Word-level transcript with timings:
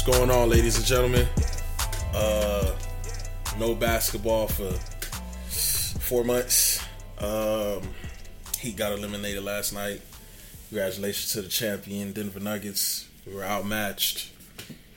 What's 0.00 0.16
going 0.16 0.30
on, 0.30 0.48
ladies 0.48 0.78
and 0.78 0.86
gentlemen? 0.86 1.28
Uh, 2.14 2.74
no 3.58 3.74
basketball 3.74 4.46
for 4.46 4.70
four 6.00 6.24
months. 6.24 6.82
Um, 7.18 7.82
he 8.58 8.72
got 8.72 8.92
eliminated 8.92 9.44
last 9.44 9.74
night. 9.74 10.00
Congratulations 10.70 11.34
to 11.34 11.42
the 11.42 11.48
champion 11.48 12.14
Denver 12.14 12.40
Nuggets. 12.40 13.08
We 13.26 13.34
were 13.34 13.44
outmatched. 13.44 14.30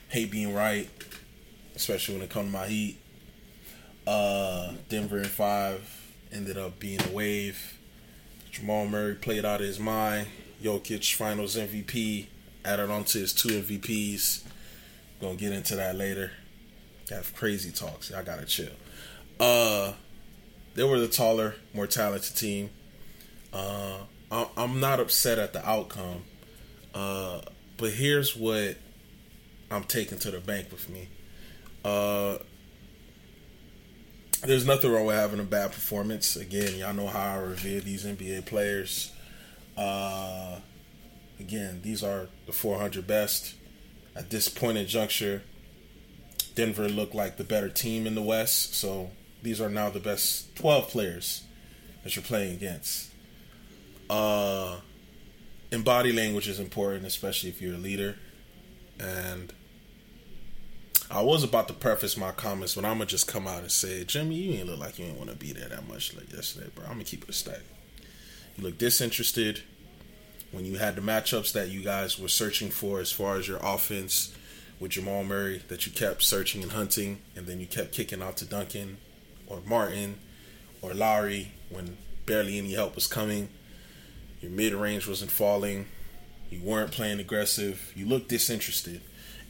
Hate 0.08 0.30
being 0.30 0.54
right, 0.54 0.88
especially 1.76 2.14
when 2.14 2.24
it 2.24 2.30
comes 2.30 2.46
to 2.46 2.52
my 2.58 2.66
Heat. 2.66 2.96
Uh, 4.06 4.72
Denver 4.88 5.18
in 5.18 5.24
five 5.24 6.14
ended 6.32 6.56
up 6.56 6.78
being 6.78 7.02
a 7.02 7.10
wave. 7.10 7.78
Jamal 8.50 8.86
Murray 8.86 9.16
played 9.16 9.44
out 9.44 9.60
of 9.60 9.66
his 9.66 9.78
mind. 9.78 10.28
Jokic 10.62 11.14
Finals 11.14 11.56
MVP 11.56 12.28
added 12.64 12.88
on 12.88 13.04
to 13.04 13.18
his 13.18 13.34
two 13.34 13.48
MVPs. 13.48 14.44
Gonna 15.24 15.36
get 15.36 15.52
into 15.52 15.76
that 15.76 15.96
later. 15.96 16.32
Have 17.08 17.34
crazy 17.34 17.72
talks. 17.72 18.12
I 18.12 18.22
gotta 18.22 18.44
chill. 18.44 18.68
Uh, 19.40 19.94
they 20.74 20.84
were 20.84 21.00
the 21.00 21.08
taller, 21.08 21.54
more 21.72 21.86
talented 21.86 22.36
team. 22.36 22.68
Uh, 23.50 24.00
I- 24.30 24.50
I'm 24.58 24.80
not 24.80 25.00
upset 25.00 25.38
at 25.38 25.54
the 25.54 25.66
outcome. 25.66 26.24
Uh, 26.92 27.40
but 27.78 27.92
here's 27.92 28.36
what 28.36 28.76
I'm 29.70 29.84
taking 29.84 30.18
to 30.18 30.30
the 30.30 30.40
bank 30.40 30.70
with 30.70 30.90
me. 30.90 31.08
Uh, 31.82 32.36
there's 34.42 34.66
nothing 34.66 34.92
wrong 34.92 35.06
with 35.06 35.16
having 35.16 35.40
a 35.40 35.44
bad 35.44 35.72
performance. 35.72 36.36
Again, 36.36 36.76
y'all 36.76 36.92
know 36.92 37.06
how 37.06 37.36
I 37.36 37.38
revere 37.38 37.80
these 37.80 38.04
NBA 38.04 38.44
players. 38.44 39.10
Uh, 39.74 40.58
again, 41.40 41.80
these 41.82 42.02
are 42.04 42.26
the 42.44 42.52
400 42.52 43.06
best. 43.06 43.54
At 44.16 44.30
this 44.30 44.48
point 44.48 44.78
in 44.78 44.86
juncture, 44.86 45.42
Denver 46.54 46.88
looked 46.88 47.14
like 47.14 47.36
the 47.36 47.44
better 47.44 47.68
team 47.68 48.06
in 48.06 48.14
the 48.14 48.22
West. 48.22 48.74
So 48.74 49.10
these 49.42 49.60
are 49.60 49.68
now 49.68 49.90
the 49.90 50.00
best 50.00 50.54
12 50.56 50.88
players 50.88 51.42
that 52.02 52.14
you're 52.14 52.22
playing 52.22 52.54
against. 52.54 53.10
Uh, 54.08 54.76
and 55.72 55.84
body 55.84 56.12
language 56.12 56.48
is 56.48 56.60
important, 56.60 57.06
especially 57.06 57.50
if 57.50 57.60
you're 57.60 57.74
a 57.74 57.78
leader. 57.78 58.16
And 59.00 59.52
I 61.10 61.22
was 61.22 61.42
about 61.42 61.68
to 61.68 61.74
preface 61.74 62.16
my 62.16 62.32
comments, 62.32 62.74
but 62.74 62.84
I'm 62.84 62.98
gonna 62.98 63.06
just 63.06 63.26
come 63.26 63.46
out 63.46 63.60
and 63.60 63.70
say, 63.70 64.04
Jimmy, 64.04 64.36
you 64.36 64.54
ain't 64.54 64.68
look 64.68 64.78
like 64.78 64.98
you 64.98 65.06
ain't 65.06 65.18
want 65.18 65.30
to 65.30 65.36
be 65.36 65.52
there 65.52 65.68
that 65.68 65.88
much 65.88 66.14
like 66.14 66.32
yesterday, 66.32 66.70
bro. 66.74 66.84
I'm 66.84 66.92
gonna 66.92 67.04
keep 67.04 67.24
it 67.24 67.28
a 67.28 67.32
stack. 67.32 67.60
You 68.56 68.64
look 68.64 68.78
disinterested 68.78 69.62
when 70.54 70.64
you 70.64 70.78
had 70.78 70.96
the 70.96 71.02
matchups 71.02 71.52
that 71.52 71.68
you 71.68 71.82
guys 71.82 72.18
were 72.18 72.28
searching 72.28 72.70
for 72.70 73.00
as 73.00 73.10
far 73.10 73.36
as 73.36 73.48
your 73.48 73.58
offense 73.62 74.34
with 74.80 74.92
Jamal 74.92 75.24
Murray 75.24 75.62
that 75.68 75.86
you 75.86 75.92
kept 75.92 76.22
searching 76.22 76.62
and 76.62 76.72
hunting, 76.72 77.20
and 77.36 77.46
then 77.46 77.60
you 77.60 77.66
kept 77.66 77.92
kicking 77.92 78.22
out 78.22 78.36
to 78.38 78.44
Duncan 78.44 78.98
or 79.46 79.60
Martin 79.66 80.18
or 80.82 80.94
Lowry 80.94 81.52
when 81.70 81.96
barely 82.26 82.58
any 82.58 82.72
help 82.74 82.94
was 82.94 83.06
coming. 83.06 83.48
Your 84.40 84.50
mid 84.50 84.74
range 84.74 85.08
wasn't 85.08 85.30
falling. 85.30 85.86
You 86.50 86.60
weren't 86.60 86.92
playing 86.92 87.20
aggressive. 87.20 87.92
You 87.96 88.06
looked 88.06 88.28
disinterested. 88.28 89.00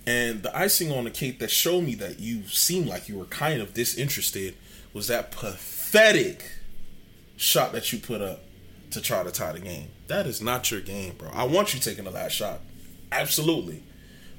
And 0.06 0.42
the 0.42 0.56
icing 0.56 0.92
on 0.92 1.04
the 1.04 1.10
cake 1.10 1.38
that 1.38 1.50
showed 1.50 1.82
me 1.82 1.94
that 1.96 2.20
you 2.20 2.46
seemed 2.46 2.86
like 2.86 3.08
you 3.08 3.18
were 3.18 3.24
kind 3.24 3.60
of 3.60 3.74
disinterested 3.74 4.54
was 4.92 5.08
that 5.08 5.32
pathetic 5.32 6.52
shot 7.36 7.72
that 7.72 7.92
you 7.92 7.98
put 7.98 8.20
up 8.20 8.40
to 8.94 9.00
try 9.00 9.22
to 9.22 9.30
tie 9.30 9.52
the 9.52 9.60
game. 9.60 9.88
That 10.06 10.26
is 10.26 10.40
not 10.40 10.70
your 10.70 10.80
game, 10.80 11.14
bro. 11.16 11.28
I 11.32 11.44
want 11.44 11.74
you 11.74 11.80
taking 11.80 12.04
the 12.04 12.10
last 12.10 12.32
shot. 12.32 12.60
Absolutely. 13.12 13.82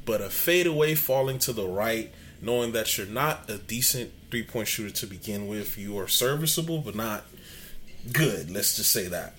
But 0.06 0.22
a 0.22 0.30
fadeaway 0.30 0.96
falling 0.96 1.40
to 1.40 1.54
the 1.54 1.68
right, 1.68 2.12
knowing 2.42 2.72
that 2.72 2.98
you're 2.98 3.08
not 3.08 3.50
a 3.50 3.58
decent 3.58 4.12
three 4.32 4.44
point 4.44 4.68
shooter 4.68 4.92
to 4.92 5.08
begin 5.08 5.48
with, 5.48 5.78
you 5.78 5.98
are 6.00 6.08
serviceable, 6.08 6.80
but 6.80 6.96
not 6.96 7.26
good. 8.12 8.50
Let's 8.50 8.76
just 8.76 8.92
say 8.92 9.08
that. 9.08 9.36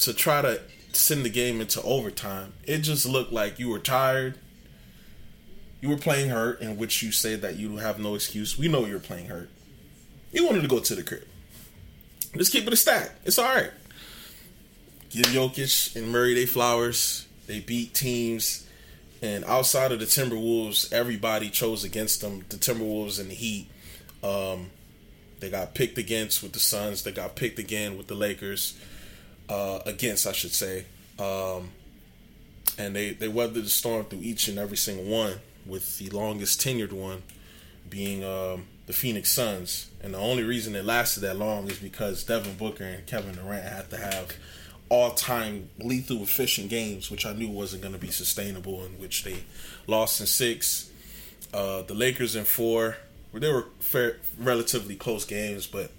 To 0.00 0.12
try 0.12 0.42
to 0.42 0.60
send 0.92 1.24
the 1.24 1.30
game 1.30 1.60
into 1.60 1.80
overtime, 1.82 2.52
it 2.64 2.78
just 2.78 3.06
looked 3.06 3.32
like 3.32 3.58
you 3.58 3.68
were 3.68 3.78
tired. 3.78 4.38
You 5.80 5.90
were 5.90 5.96
playing 5.96 6.30
hurt, 6.30 6.60
in 6.60 6.78
which 6.78 7.02
you 7.02 7.12
say 7.12 7.36
that 7.36 7.56
you 7.56 7.76
have 7.76 7.98
no 7.98 8.14
excuse. 8.14 8.58
We 8.58 8.68
know 8.68 8.86
you're 8.86 8.98
playing 8.98 9.26
hurt. 9.26 9.50
You 10.32 10.46
wanted 10.46 10.62
to 10.62 10.68
go 10.68 10.80
to 10.80 10.94
the 10.94 11.02
crib. 11.02 11.26
Just 12.36 12.52
keep 12.52 12.66
it 12.66 12.72
a 12.72 12.76
stack. 12.76 13.10
It's 13.24 13.38
all 13.38 13.54
right. 13.54 13.70
Give 15.14 15.26
Jokic 15.26 15.94
and 15.94 16.08
Murray 16.08 16.34
they 16.34 16.44
flowers. 16.44 17.26
They 17.46 17.60
beat 17.60 17.94
teams, 17.94 18.66
and 19.22 19.44
outside 19.44 19.92
of 19.92 20.00
the 20.00 20.06
Timberwolves, 20.06 20.92
everybody 20.92 21.50
chose 21.50 21.84
against 21.84 22.20
them. 22.20 22.44
The 22.48 22.56
Timberwolves 22.56 23.20
and 23.20 23.30
the 23.30 23.34
Heat. 23.34 23.68
Um, 24.24 24.70
they 25.38 25.50
got 25.50 25.72
picked 25.72 25.98
against 25.98 26.42
with 26.42 26.52
the 26.52 26.58
Suns. 26.58 27.04
They 27.04 27.12
got 27.12 27.36
picked 27.36 27.60
again 27.60 27.96
with 27.96 28.08
the 28.08 28.16
Lakers. 28.16 28.76
Uh, 29.48 29.78
against, 29.86 30.26
I 30.26 30.32
should 30.32 30.52
say. 30.52 30.86
Um, 31.18 31.70
and 32.76 32.96
they 32.96 33.10
they 33.10 33.28
weathered 33.28 33.64
the 33.66 33.68
storm 33.68 34.06
through 34.06 34.22
each 34.22 34.48
and 34.48 34.58
every 34.58 34.76
single 34.76 35.04
one, 35.04 35.34
with 35.64 35.98
the 35.98 36.10
longest 36.10 36.60
tenured 36.60 36.92
one 36.92 37.22
being 37.88 38.24
um, 38.24 38.64
the 38.86 38.92
Phoenix 38.92 39.30
Suns. 39.30 39.90
And 40.02 40.14
the 40.14 40.18
only 40.18 40.42
reason 40.42 40.74
it 40.74 40.84
lasted 40.84 41.20
that 41.20 41.36
long 41.36 41.70
is 41.70 41.78
because 41.78 42.24
Devin 42.24 42.56
Booker 42.56 42.82
and 42.82 43.06
Kevin 43.06 43.36
Durant 43.36 43.68
had 43.68 43.90
to 43.90 43.96
have 43.96 44.32
all 44.94 45.10
time 45.10 45.68
lethal 45.78 46.22
efficient 46.22 46.70
games, 46.70 47.10
which 47.10 47.26
I 47.26 47.32
knew 47.32 47.48
wasn't 47.48 47.82
going 47.82 47.94
to 47.94 48.00
be 48.00 48.10
sustainable, 48.10 48.84
in 48.84 48.92
which 48.92 49.24
they 49.24 49.42
lost 49.88 50.20
in 50.20 50.26
six. 50.26 50.90
Uh, 51.52 51.82
the 51.82 51.94
Lakers 51.94 52.36
in 52.36 52.44
four. 52.44 52.96
Where 53.32 53.40
they 53.40 53.52
were 53.52 53.66
fair, 53.80 54.18
relatively 54.38 54.94
close 54.94 55.24
games, 55.24 55.66
but 55.66 55.90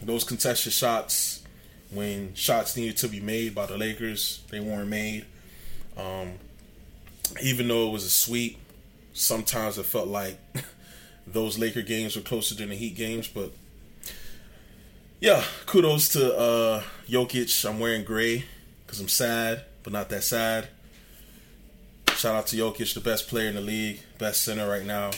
those 0.00 0.22
contested 0.22 0.72
shots, 0.72 1.42
when 1.90 2.34
shots 2.34 2.76
needed 2.76 2.96
to 2.98 3.08
be 3.08 3.18
made 3.18 3.52
by 3.52 3.66
the 3.66 3.76
Lakers, 3.76 4.44
they 4.50 4.60
weren't 4.60 4.88
made. 4.88 5.24
Um, 5.96 6.34
even 7.42 7.66
though 7.66 7.88
it 7.88 7.92
was 7.92 8.04
a 8.04 8.10
sweep, 8.10 8.58
sometimes 9.12 9.76
it 9.76 9.86
felt 9.86 10.06
like 10.06 10.38
those 11.26 11.58
Laker 11.58 11.82
games 11.82 12.14
were 12.14 12.22
closer 12.22 12.54
than 12.54 12.68
the 12.68 12.76
Heat 12.76 12.94
games. 12.94 13.26
But 13.26 13.50
yeah, 15.22 15.44
kudos 15.66 16.08
to 16.08 16.36
uh, 16.36 16.82
Jokic. 17.08 17.64
I'm 17.64 17.78
wearing 17.78 18.02
gray 18.02 18.44
because 18.84 18.98
I'm 18.98 19.06
sad, 19.06 19.64
but 19.84 19.92
not 19.92 20.08
that 20.08 20.24
sad. 20.24 20.66
Shout 22.16 22.34
out 22.34 22.48
to 22.48 22.56
Jokic, 22.56 22.92
the 22.92 23.00
best 23.00 23.28
player 23.28 23.48
in 23.48 23.54
the 23.54 23.60
league, 23.60 24.00
best 24.18 24.42
center 24.42 24.68
right 24.68 24.84
now. 24.84 25.12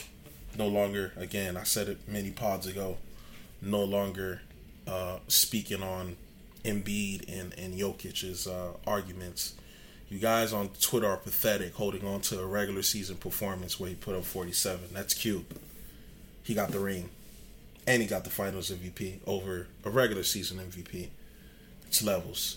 No 0.59 0.69
longer, 0.69 1.13
again, 1.17 1.57
I 1.57 1.63
said 1.63 1.89
it 1.89 2.07
many 2.07 2.31
pods 2.31 2.67
ago, 2.67 2.99
no 3.63 3.83
longer 3.83 4.43
uh, 4.87 5.21
speaking 5.27 5.83
on 5.83 6.17
Embiid 6.67 7.27
and, 7.27 7.55
and 7.59 7.73
Jokic's 7.75 8.47
uh, 8.47 8.75
arguments. 8.87 9.55
You 10.11 10.19
guys 10.19 10.53
on 10.53 10.69
Twitter 10.83 11.09
are 11.09 11.17
pathetic, 11.17 11.73
holding 11.77 12.07
on 12.07 12.21
to 12.23 12.41
a 12.41 12.47
regular 12.47 12.83
season 12.83 13.17
performance 13.17 13.81
where 13.81 13.89
he 13.89 13.97
put 13.97 14.15
up 14.15 14.25
47. 14.25 14.91
That's 14.93 15.15
cute. 15.15 15.47
He 16.43 16.53
got 16.53 16.73
the 16.73 16.79
ring, 16.79 17.09
and 17.87 18.03
he 18.03 18.09
got 18.09 18.25
the 18.25 18.31
Finals 18.31 18.71
MVP 18.71 19.21
over 19.27 19.69
a 19.85 19.91
regular 19.91 20.23
season 20.23 20.59
MVP. 20.59 21.11
It's 21.87 22.03
levels. 22.03 22.55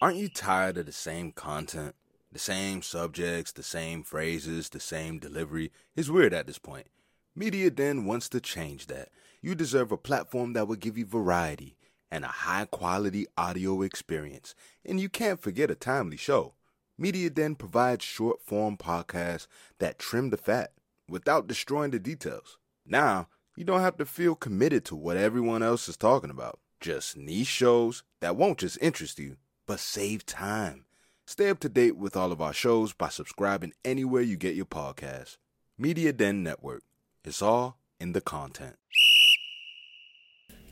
Aren't 0.00 0.18
you 0.18 0.28
tired 0.28 0.76
of 0.76 0.86
the 0.86 0.92
same 0.92 1.32
content? 1.32 1.94
The 2.32 2.38
same 2.38 2.82
subjects, 2.82 3.52
the 3.52 3.62
same 3.62 4.02
phrases, 4.02 4.68
the 4.68 4.80
same 4.80 5.18
delivery? 5.18 5.72
It's 5.94 6.10
weird 6.10 6.34
at 6.34 6.46
this 6.46 6.58
point. 6.58 6.88
Media 7.34 7.70
Den 7.70 8.04
wants 8.04 8.28
to 8.30 8.40
change 8.40 8.88
that. 8.88 9.08
You 9.40 9.54
deserve 9.54 9.92
a 9.92 9.96
platform 9.96 10.52
that 10.52 10.68
will 10.68 10.76
give 10.76 10.98
you 10.98 11.06
variety 11.06 11.76
and 12.10 12.24
a 12.24 12.28
high 12.28 12.66
quality 12.66 13.26
audio 13.38 13.82
experience. 13.82 14.54
And 14.84 15.00
you 15.00 15.08
can't 15.08 15.40
forget 15.40 15.70
a 15.70 15.74
timely 15.74 16.16
show. 16.16 16.54
Media 16.98 17.30
Den 17.30 17.54
provides 17.54 18.04
short 18.04 18.42
form 18.42 18.76
podcasts 18.76 19.46
that 19.78 19.98
trim 19.98 20.30
the 20.30 20.36
fat 20.36 20.72
without 21.08 21.46
destroying 21.46 21.90
the 21.90 21.98
details. 21.98 22.58
Now, 22.86 23.28
you 23.56 23.64
don't 23.64 23.80
have 23.80 23.96
to 23.96 24.04
feel 24.04 24.34
committed 24.34 24.84
to 24.84 24.94
what 24.94 25.16
everyone 25.16 25.62
else 25.62 25.88
is 25.88 25.96
talking 25.96 26.30
about. 26.30 26.60
Just 26.78 27.16
niche 27.16 27.46
shows 27.46 28.02
that 28.20 28.36
won't 28.36 28.58
just 28.58 28.78
interest 28.82 29.18
you, 29.18 29.36
but 29.66 29.80
save 29.80 30.26
time. 30.26 30.84
Stay 31.26 31.48
up 31.48 31.58
to 31.60 31.68
date 31.68 31.96
with 31.96 32.16
all 32.16 32.30
of 32.30 32.40
our 32.40 32.52
shows 32.52 32.92
by 32.92 33.08
subscribing 33.08 33.72
anywhere 33.84 34.22
you 34.22 34.36
get 34.36 34.54
your 34.54 34.66
podcasts. 34.66 35.38
Media 35.78 36.12
Den 36.12 36.42
Network. 36.42 36.82
It's 37.24 37.42
all 37.42 37.78
in 37.98 38.12
the 38.12 38.20
content. 38.20 38.76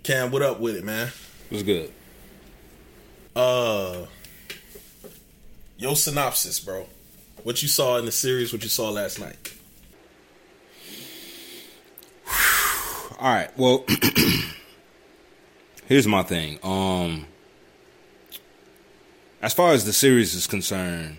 Cam, 0.03 0.31
what 0.31 0.43
up 0.43 0.61
with 0.61 0.77
it, 0.77 0.85
man? 0.85 1.11
What's 1.49 1.65
good? 1.65 1.91
Uh, 3.35 4.05
your 5.79 5.97
synopsis, 5.97 6.61
bro. 6.61 6.87
What 7.43 7.63
you 7.63 7.69
saw 7.69 7.97
in 7.97 8.05
the 8.05 8.13
series? 8.13 8.53
What 8.53 8.63
you 8.63 8.69
saw 8.69 8.91
last 8.91 9.19
night? 9.19 9.54
All 13.25 13.33
right. 13.33 13.51
Well, 13.57 13.87
here's 15.87 16.07
my 16.07 16.23
thing. 16.25 16.59
Um, 16.63 17.25
as 19.41 19.55
far 19.55 19.73
as 19.73 19.87
the 19.87 19.95
series 19.95 20.35
is 20.35 20.47
concerned, 20.47 21.17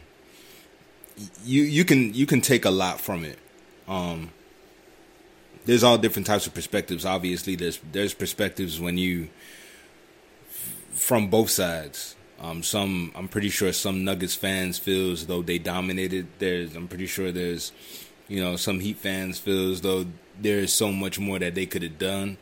you 1.43 1.63
you 1.63 1.83
can 1.83 2.13
you 2.13 2.27
can 2.27 2.41
take 2.41 2.63
a 2.63 2.69
lot 2.69 3.01
from 3.01 3.25
it. 3.25 3.39
Um, 3.87 4.29
there's 5.65 5.83
all 5.83 5.97
different 5.97 6.27
types 6.27 6.45
of 6.45 6.53
perspectives. 6.53 7.07
Obviously, 7.07 7.55
there's 7.55 7.79
there's 7.91 8.13
perspectives 8.13 8.79
when 8.79 8.99
you 8.99 9.29
from 10.91 11.31
both 11.31 11.49
sides. 11.49 12.15
Um, 12.39 12.61
some 12.61 13.13
I'm 13.15 13.27
pretty 13.27 13.49
sure 13.49 13.73
some 13.73 14.03
Nuggets 14.05 14.35
fans 14.35 14.77
feel 14.77 15.11
as 15.11 15.25
though 15.25 15.41
they 15.41 15.57
dominated. 15.57 16.27
There's 16.37 16.75
I'm 16.75 16.87
pretty 16.87 17.07
sure 17.07 17.31
there's 17.31 17.71
you 18.27 18.43
know 18.43 18.55
some 18.55 18.79
Heat 18.79 18.97
fans 18.97 19.39
feel 19.39 19.71
as 19.71 19.81
though 19.81 20.05
there's 20.39 20.73
so 20.73 20.91
much 20.91 21.19
more 21.19 21.39
that 21.39 21.55
they 21.55 21.65
could 21.65 21.83
have 21.83 21.97
done, 21.97 22.37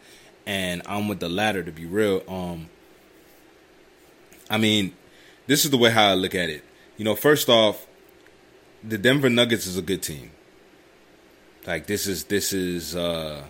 and 0.46 0.82
I'm 0.86 1.08
with 1.08 1.20
the 1.20 1.30
latter 1.30 1.64
to 1.64 1.72
be 1.72 1.86
real. 1.86 2.24
Um, 2.28 2.70
I 4.50 4.58
mean, 4.58 4.94
this 5.48 5.66
is 5.66 5.72
the 5.72 5.78
way 5.78 5.90
how 5.90 6.10
I 6.10 6.14
look 6.14 6.36
at 6.36 6.50
it. 6.50 6.64
You 6.98 7.06
know, 7.06 7.16
first 7.16 7.50
off, 7.50 7.88
the 8.84 8.98
Denver 8.98 9.30
Nuggets 9.30 9.66
is 9.66 9.78
a 9.78 9.82
good 9.82 10.02
team. 10.02 10.32
Like 11.66 11.88
this 11.88 12.08
is 12.08 12.26
this 12.26 12.52
is 12.52 12.96
uh 12.96 13.44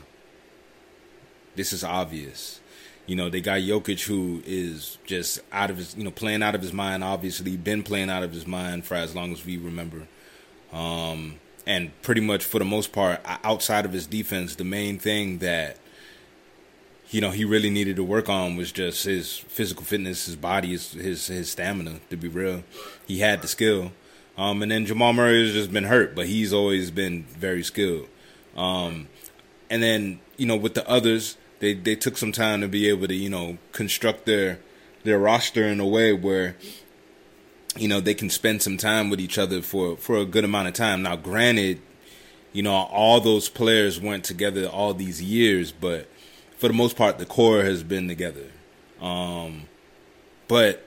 this 1.56 1.74
is 1.74 1.84
obvious. 1.84 2.60
You 3.06 3.16
know, 3.16 3.30
they 3.30 3.42
got 3.42 3.60
Jokic 3.60 4.06
who 4.06 4.42
is 4.46 4.98
just 5.06 5.40
out 5.52 5.70
of 5.70 5.78
his, 5.78 5.96
you 5.98 6.04
know, 6.04 6.12
playing 6.12 6.42
out 6.42 6.56
of 6.56 6.62
his 6.62 6.72
mind. 6.72 7.04
Obviously, 7.04 7.58
been 7.58 7.84
playing 7.84 8.10
out 8.10 8.24
of 8.24 8.32
his 8.32 8.48
mind 8.48 8.86
for 8.86 8.96
as 8.96 9.14
long 9.16 9.34
as 9.34 9.46
we 9.46 9.58
remember. 9.58 10.08
Um, 10.72 11.40
and 11.66 11.92
pretty 12.02 12.22
much 12.22 12.44
for 12.44 12.60
the 12.60 12.66
most 12.66 12.92
part, 12.92 13.22
outside 13.44 13.86
of 13.86 13.94
his 13.94 14.08
defense, 14.08 14.56
the 14.56 14.64
main 14.64 15.00
thing 15.00 15.40
that 15.40 15.78
you 17.10 17.22
know 17.22 17.32
he 17.32 17.46
really 17.46 17.70
needed 17.70 17.96
to 17.98 18.04
work 18.04 18.30
on 18.30 18.56
was 18.56 18.72
just 18.72 19.06
his 19.06 19.38
physical 19.38 19.84
fitness, 19.84 20.26
his 20.26 20.36
body, 20.36 20.70
his 20.70 20.92
his, 20.94 21.28
his 21.28 21.52
stamina. 21.52 22.00
To 22.10 22.18
be 22.18 22.28
real, 22.28 22.64
he 23.08 23.20
had 23.20 23.42
the 23.42 23.48
skill. 23.48 23.92
Um, 24.38 24.64
and 24.64 24.72
then 24.72 24.86
Jamal 24.88 25.14
Murray 25.14 25.44
has 25.46 25.54
just 25.54 25.72
been 25.72 25.84
hurt, 25.84 26.16
but 26.16 26.26
he's 26.26 26.52
always 26.52 26.90
been 26.90 27.24
very 27.24 27.64
skilled. 27.64 28.08
Um, 28.58 29.08
and 29.70 29.82
then 29.82 30.20
you 30.38 30.46
know 30.46 30.56
with 30.56 30.74
the 30.74 30.88
others 30.90 31.38
they 31.60 31.74
they 31.74 31.96
took 31.96 32.18
some 32.18 32.32
time 32.32 32.62
to 32.62 32.68
be 32.68 32.90
able 32.90 33.08
to 33.08 33.16
you 33.16 33.30
know 33.30 33.58
construct 33.72 34.26
their 34.26 34.60
their 35.04 35.20
roster 35.20 35.64
in 35.64 35.80
a 35.80 35.88
way 35.88 36.14
where 36.14 36.56
you 37.78 37.88
know 37.88 38.00
they 38.00 38.14
can 38.14 38.30
spend 38.30 38.62
some 38.62 38.78
time 38.78 39.10
with 39.10 39.20
each 39.20 39.38
other 39.38 39.62
for 39.62 39.98
for 39.98 40.18
a 40.18 40.26
good 40.26 40.44
amount 40.44 40.68
of 40.68 40.74
time. 40.74 41.02
Now, 41.02 41.16
granted, 41.16 41.82
you 42.52 42.64
know 42.64 42.74
all 42.74 43.20
those 43.20 43.50
players 43.50 44.00
went 44.00 44.24
together 44.24 44.68
all 44.68 44.94
these 44.94 45.22
years, 45.22 45.72
but 45.72 46.08
for 46.58 46.68
the 46.68 46.74
most 46.74 46.96
part, 46.96 47.18
the 47.18 47.26
core 47.26 47.64
has 47.64 47.84
been 47.84 48.08
together. 48.08 48.48
Um, 49.02 49.64
but 50.48 50.86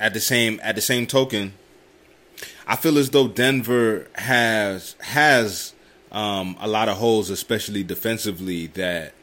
at 0.00 0.14
the 0.14 0.20
same 0.20 0.60
at 0.62 0.74
the 0.74 0.80
same 0.80 1.06
token, 1.06 1.54
I 2.66 2.76
feel 2.76 2.98
as 2.98 3.10
though 3.10 3.28
Denver 3.28 4.08
has 4.14 4.96
has 5.00 5.74
um, 6.10 6.56
a 6.60 6.68
lot 6.68 6.88
of 6.88 6.96
holes, 6.96 7.30
especially 7.30 7.82
defensively, 7.82 8.66
that 8.68 9.14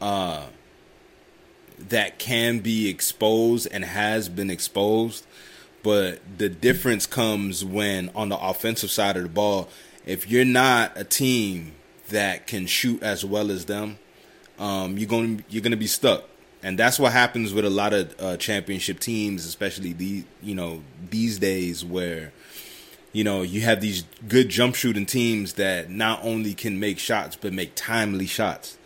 uh, 0.00 0.46
that 1.78 2.18
can 2.18 2.60
be 2.60 2.88
exposed 2.88 3.68
and 3.70 3.84
has 3.84 4.28
been 4.28 4.50
exposed. 4.50 5.26
But 5.86 6.18
the 6.38 6.48
difference 6.48 7.06
comes 7.06 7.64
when 7.64 8.10
on 8.12 8.28
the 8.28 8.36
offensive 8.36 8.90
side 8.90 9.16
of 9.16 9.22
the 9.22 9.28
ball, 9.28 9.68
if 10.04 10.28
you're 10.28 10.44
not 10.44 10.90
a 10.96 11.04
team 11.04 11.76
that 12.08 12.48
can 12.48 12.66
shoot 12.66 13.00
as 13.04 13.24
well 13.24 13.52
as 13.52 13.66
them, 13.66 14.00
um, 14.58 14.98
you're 14.98 15.08
going 15.08 15.44
you're 15.48 15.62
going 15.62 15.70
to 15.70 15.76
be 15.76 15.86
stuck, 15.86 16.24
and 16.60 16.76
that's 16.76 16.98
what 16.98 17.12
happens 17.12 17.54
with 17.54 17.64
a 17.64 17.70
lot 17.70 17.92
of 17.92 18.16
uh, 18.18 18.36
championship 18.36 18.98
teams, 18.98 19.46
especially 19.46 19.92
the 19.92 20.24
you 20.42 20.56
know 20.56 20.82
these 21.08 21.38
days 21.38 21.84
where 21.84 22.32
you 23.12 23.22
know 23.22 23.42
you 23.42 23.60
have 23.60 23.80
these 23.80 24.02
good 24.26 24.48
jump 24.48 24.74
shooting 24.74 25.06
teams 25.06 25.52
that 25.52 25.88
not 25.88 26.18
only 26.24 26.52
can 26.52 26.80
make 26.80 26.98
shots 26.98 27.36
but 27.36 27.52
make 27.52 27.76
timely 27.76 28.26
shots 28.26 28.76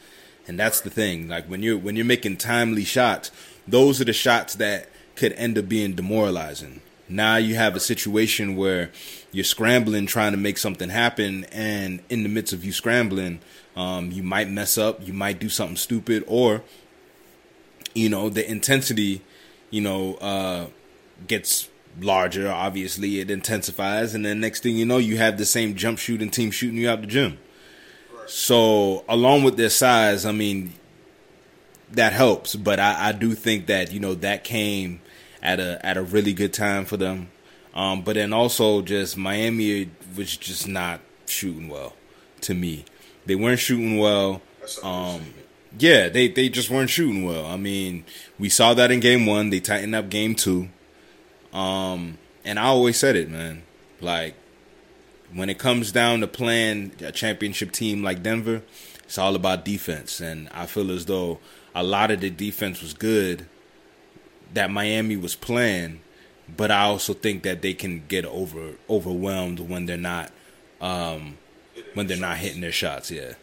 and 0.46 0.60
that's 0.60 0.82
the 0.82 0.90
thing. 0.90 1.28
Like 1.28 1.46
when 1.46 1.62
you're 1.62 1.78
when 1.78 1.96
you're 1.96 2.04
making 2.04 2.36
timely 2.36 2.84
shots, 2.84 3.30
those 3.66 4.02
are 4.02 4.04
the 4.04 4.12
shots 4.12 4.56
that 4.56 4.90
could 5.16 5.32
end 5.32 5.56
up 5.56 5.66
being 5.66 5.94
demoralizing. 5.94 6.82
Now 7.10 7.36
you 7.36 7.56
have 7.56 7.74
a 7.74 7.80
situation 7.80 8.56
where 8.56 8.90
you're 9.32 9.44
scrambling 9.44 10.06
trying 10.06 10.32
to 10.32 10.38
make 10.38 10.58
something 10.58 10.88
happen, 10.88 11.44
and 11.46 12.00
in 12.08 12.22
the 12.22 12.28
midst 12.28 12.52
of 12.52 12.64
you 12.64 12.72
scrambling, 12.72 13.40
um, 13.76 14.12
you 14.12 14.22
might 14.22 14.48
mess 14.48 14.78
up, 14.78 15.04
you 15.06 15.12
might 15.12 15.40
do 15.40 15.48
something 15.48 15.76
stupid, 15.76 16.24
or 16.26 16.62
you 17.94 18.08
know 18.08 18.28
the 18.28 18.48
intensity, 18.48 19.22
you 19.70 19.80
know, 19.80 20.14
uh, 20.16 20.66
gets 21.26 21.68
larger. 22.00 22.50
Obviously, 22.50 23.18
it 23.20 23.30
intensifies, 23.30 24.14
and 24.14 24.24
then 24.24 24.40
next 24.40 24.62
thing 24.62 24.76
you 24.76 24.86
know, 24.86 24.98
you 24.98 25.16
have 25.16 25.36
the 25.36 25.46
same 25.46 25.74
jump 25.74 25.98
shooting 25.98 26.30
team 26.30 26.50
shooting 26.50 26.78
you 26.78 26.88
out 26.88 27.00
the 27.00 27.06
gym. 27.06 27.38
So 28.26 29.04
along 29.08 29.42
with 29.42 29.56
their 29.56 29.70
size, 29.70 30.24
I 30.24 30.30
mean, 30.30 30.74
that 31.90 32.12
helps. 32.12 32.54
But 32.54 32.78
I, 32.78 33.08
I 33.08 33.12
do 33.12 33.34
think 33.34 33.66
that 33.66 33.92
you 33.92 33.98
know 33.98 34.14
that 34.14 34.44
came 34.44 35.00
at 35.42 35.60
a 35.60 35.84
at 35.84 35.96
a 35.96 36.02
really 36.02 36.32
good 36.32 36.52
time 36.52 36.84
for 36.84 36.96
them. 36.96 37.30
Um, 37.74 38.02
but 38.02 38.14
then 38.14 38.32
also 38.32 38.82
just 38.82 39.16
Miami 39.16 39.90
was 40.16 40.36
just 40.36 40.66
not 40.66 41.00
shooting 41.26 41.68
well 41.68 41.94
to 42.42 42.54
me. 42.54 42.84
They 43.26 43.34
weren't 43.34 43.60
shooting 43.60 43.98
well. 43.98 44.42
Um, 44.82 45.34
yeah, 45.78 46.08
they 46.08 46.28
they 46.28 46.48
just 46.48 46.70
weren't 46.70 46.90
shooting 46.90 47.24
well. 47.24 47.46
I 47.46 47.56
mean, 47.56 48.04
we 48.38 48.48
saw 48.48 48.74
that 48.74 48.90
in 48.90 49.00
game 49.00 49.26
one. 49.26 49.50
They 49.50 49.60
tightened 49.60 49.94
up 49.94 50.08
game 50.10 50.34
two. 50.34 50.68
Um, 51.52 52.18
and 52.44 52.58
I 52.58 52.64
always 52.64 52.98
said 52.98 53.16
it, 53.16 53.30
man. 53.30 53.62
Like 54.00 54.34
when 55.32 55.48
it 55.48 55.58
comes 55.58 55.92
down 55.92 56.20
to 56.20 56.26
playing 56.26 56.92
a 57.00 57.12
championship 57.12 57.70
team 57.72 58.02
like 58.02 58.22
Denver, 58.22 58.62
it's 59.04 59.18
all 59.18 59.36
about 59.36 59.64
defense. 59.64 60.20
And 60.20 60.48
I 60.52 60.66
feel 60.66 60.90
as 60.90 61.06
though 61.06 61.38
a 61.74 61.84
lot 61.84 62.10
of 62.10 62.20
the 62.20 62.30
defense 62.30 62.82
was 62.82 62.94
good 62.94 63.46
that 64.54 64.70
Miami 64.70 65.16
was 65.16 65.34
playing, 65.34 66.00
but 66.56 66.70
I 66.70 66.82
also 66.82 67.14
think 67.14 67.42
that 67.44 67.62
they 67.62 67.74
can 67.74 68.04
get 68.08 68.24
over 68.24 68.72
overwhelmed 68.88 69.60
when 69.60 69.86
they're 69.86 69.96
not 69.96 70.32
um, 70.80 71.38
when 71.94 72.06
they're 72.06 72.16
not 72.16 72.38
hitting 72.38 72.60
their 72.60 72.72
shots. 72.72 73.10
Yeah. 73.10 73.34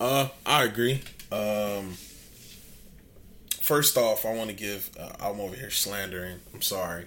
Uh, 0.00 0.28
I 0.44 0.64
agree. 0.64 1.00
Um, 1.30 1.96
first 3.60 3.96
off, 3.96 4.26
I 4.26 4.34
want 4.34 4.50
to 4.50 4.56
give. 4.56 4.90
Uh, 4.98 5.12
I'm 5.20 5.40
over 5.40 5.54
here 5.54 5.70
slandering. 5.70 6.40
I'm 6.52 6.62
sorry. 6.62 7.06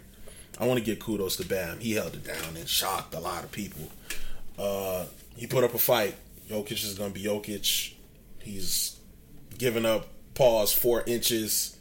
I 0.57 0.65
want 0.65 0.79
to 0.79 0.85
give 0.85 0.99
kudos 0.99 1.35
to 1.37 1.45
Bam. 1.45 1.79
He 1.79 1.93
held 1.93 2.13
it 2.13 2.23
down 2.23 2.55
and 2.55 2.67
shocked 2.67 3.13
a 3.13 3.19
lot 3.19 3.43
of 3.43 3.51
people. 3.51 3.89
Uh, 4.57 5.05
he 5.35 5.47
put 5.47 5.65
up 5.65 5.73
a 5.73 5.77
fight. 5.77 6.15
Jokic 6.49 6.83
is 6.83 6.97
going 6.97 7.11
to 7.11 7.19
be 7.19 7.25
Jokic. 7.25 7.93
He's 8.39 8.97
given 9.57 9.85
up 9.85 10.07
pause 10.35 10.71
four 10.71 11.03
inches, 11.07 11.75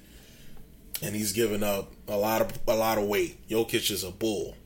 and 1.02 1.14
he's 1.14 1.32
given 1.32 1.62
up 1.62 1.92
a 2.08 2.16
lot 2.16 2.40
of 2.40 2.58
a 2.68 2.74
lot 2.74 2.98
of 2.98 3.04
weight. 3.04 3.48
Jokic 3.48 3.90
is 3.90 4.04
a 4.04 4.10
bull, 4.10 4.56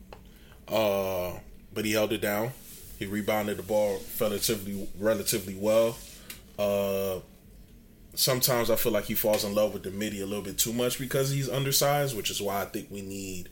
uh, 0.68 1.38
but 1.72 1.84
he 1.84 1.92
held 1.92 2.12
it 2.12 2.20
down. 2.20 2.52
He 2.98 3.06
rebounded 3.06 3.58
the 3.58 3.62
ball 3.62 4.00
relatively 4.20 4.88
relatively 4.98 5.54
well. 5.54 5.96
Uh, 6.58 7.20
sometimes 8.14 8.70
I 8.70 8.76
feel 8.76 8.92
like 8.92 9.04
he 9.04 9.14
falls 9.14 9.44
in 9.44 9.54
love 9.54 9.72
with 9.72 9.84
the 9.84 9.90
midi 9.90 10.20
a 10.20 10.26
little 10.26 10.44
bit 10.44 10.58
too 10.58 10.72
much 10.72 10.98
because 10.98 11.30
he's 11.30 11.48
undersized, 11.48 12.16
which 12.16 12.30
is 12.30 12.42
why 12.42 12.62
I 12.62 12.64
think 12.64 12.90
we 12.90 13.02
need 13.02 13.48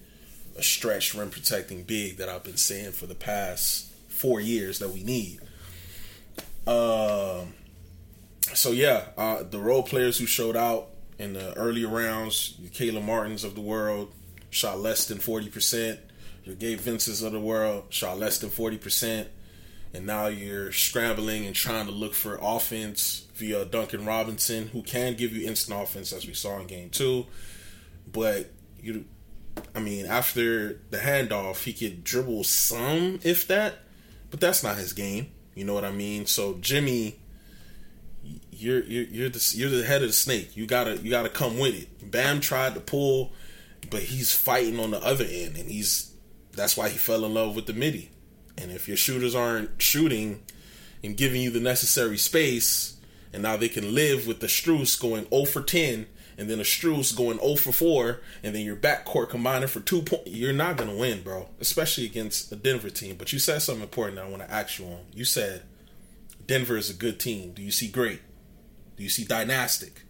a 0.59 0.63
stretch 0.63 1.15
rim 1.15 1.31
protecting 1.31 1.83
big 1.85 2.17
that 2.17 2.29
I've 2.29 2.43
been 2.43 2.57
saying 2.57 2.93
for 2.93 3.07
the 3.07 3.15
past 3.15 3.93
four 4.09 4.41
years 4.41 4.79
that 4.81 4.91
we 4.91 5.05
need. 5.05 5.41
Um, 6.67 7.55
so 8.55 8.73
yeah, 8.73 9.05
uh, 9.17 9.45
the 9.45 9.59
role 9.59 9.83
players 9.83 10.19
who 10.19 10.27
showed 10.27 10.57
out 10.57 10.89
in 11.19 11.33
the 11.33 11.55
earlier 11.55 11.89
rounds, 11.89 12.59
Caleb 12.73 13.05
Martins 13.05 13.45
of 13.45 13.55
the 13.55 13.61
world 13.61 14.13
shot 14.51 14.79
less 14.79 15.07
than 15.07 15.19
forty 15.19 15.49
percent. 15.49 16.01
Your 16.45 16.55
Gabe 16.55 16.79
Vincents 16.79 17.23
of 17.23 17.33
the 17.33 17.41
world 17.41 17.87
shot 17.91 18.19
less 18.19 18.39
than 18.39 18.51
forty 18.51 18.79
percent, 18.79 19.29
and 19.93 20.07
now 20.07 20.27
you're 20.27 20.73
scrambling 20.73 21.47
and 21.47 21.55
trying 21.55 21.87
to 21.87 21.93
look 21.93 22.15
for 22.15 22.39
offense 22.41 23.27
via 23.35 23.65
Duncan 23.65 24.05
Robinson, 24.05 24.69
who 24.69 24.83
can 24.83 25.15
give 25.15 25.33
you 25.33 25.47
instant 25.47 25.83
offense, 25.83 26.13
as 26.13 26.27
we 26.27 26.35
saw 26.35 26.61
in 26.61 26.67
game 26.67 26.91
two. 26.91 27.27
But 28.13 28.51
you, 28.81 29.05
I 29.75 29.81
mean, 29.81 30.07
after 30.07 30.81
the 30.91 30.99
handoff, 30.99 31.65
he 31.65 31.73
could 31.73 32.05
dribble 32.05 32.45
some, 32.45 33.19
if 33.25 33.49
that, 33.49 33.79
but 34.31 34.39
that's 34.39 34.63
not 34.63 34.77
his 34.77 34.93
game. 34.93 35.33
You 35.55 35.65
know 35.65 35.75
what 35.75 35.85
I 35.85 35.91
mean? 35.91 36.27
So 36.27 36.59
Jimmy, 36.61 37.19
you're 38.57 38.83
you're 38.85 39.05
you're 39.05 39.29
the 39.29 39.55
you're 39.57 39.71
the 39.71 39.85
head 39.85 40.03
of 40.03 40.09
the 40.09 40.15
snake. 40.15 40.57
You 40.57 40.67
gotta 40.67 40.97
you 40.99 41.11
gotta 41.11 41.29
come 41.29 41.59
with 41.59 41.75
it. 41.75 42.11
Bam 42.11 42.41
tried 42.41 42.75
to 42.75 42.81
pull, 42.81 43.33
but 43.91 44.03
he's 44.03 44.33
fighting 44.33 44.79
on 44.81 44.91
the 44.91 45.03
other 45.03 45.25
end, 45.29 45.57
and 45.57 45.71
he's 45.71 46.13
that's 46.53 46.77
why 46.77 46.89
he 46.89 46.99
fell 46.99 47.25
in 47.25 47.35
love 47.35 47.55
with 47.55 47.67
the 47.67 47.73
midi. 47.73 48.11
And 48.59 48.71
if 48.71 48.89
your 48.89 48.97
shooters 48.97 49.35
aren't 49.35 49.81
shooting 49.81 50.43
and 51.05 51.17
giving 51.17 51.43
you 51.43 51.51
the 51.51 51.61
necessary 51.61 52.17
space, 52.17 52.97
and 53.33 53.43
now 53.43 53.57
they 53.57 53.69
can 53.69 53.95
live 53.95 54.27
with 54.27 54.41
the 54.41 54.47
Strus 54.47 54.99
going 54.99 55.29
0 55.29 55.45
for 55.45 55.61
10, 55.61 56.07
and 56.39 56.49
then 56.49 56.59
a 56.59 56.63
Strus 56.63 57.15
going 57.15 57.39
0 57.39 57.57
for 57.57 57.73
4, 57.73 58.21
and 58.43 58.55
then 58.55 58.65
your 58.65 58.77
backcourt 58.77 59.29
combining 59.29 59.69
for 59.69 59.81
two 59.81 60.03
points, 60.03 60.31
you're 60.31 60.55
not 60.55 60.79
to 60.79 60.87
win, 60.87 61.23
bro. 61.23 61.49
Especially 61.61 62.07
against 62.07 62.51
a 62.51 62.57
Denver 62.57 62.91
team. 62.91 63.17
But 63.19 63.33
you 63.33 63.39
said 63.39 63.61
something 63.61 63.83
important 63.83 64.17
that 64.17 64.25
I 64.25 64.29
want 64.31 64.43
to 64.43 64.51
ask 64.51 64.79
you 64.79 64.87
on. 64.87 65.01
You 65.13 65.27
said 65.27 65.63
Denver 66.47 66.77
is 66.77 66.89
a 66.89 66.95
good 66.95 67.21
team. 67.21 67.53
Do 67.53 67.63
you 67.63 67.71
see 67.71 67.89
great? 67.89 68.21
Do 68.97 69.03
you 69.03 69.09
see 69.09 69.25
dynastic? 69.25 70.03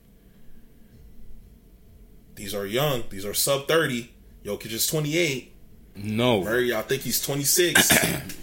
These 2.37 2.55
are 2.55 2.67
young. 2.67 3.05
These 3.11 3.25
are 3.25 3.35
sub 3.35 3.67
30. 3.67 4.11
Jokic 4.45 4.73
is 4.73 4.87
28. 4.87 5.53
No, 5.97 6.45
Murray, 6.45 6.75
I 6.75 6.83
think 6.83 7.03
he's 7.03 7.21
26. 7.23 7.91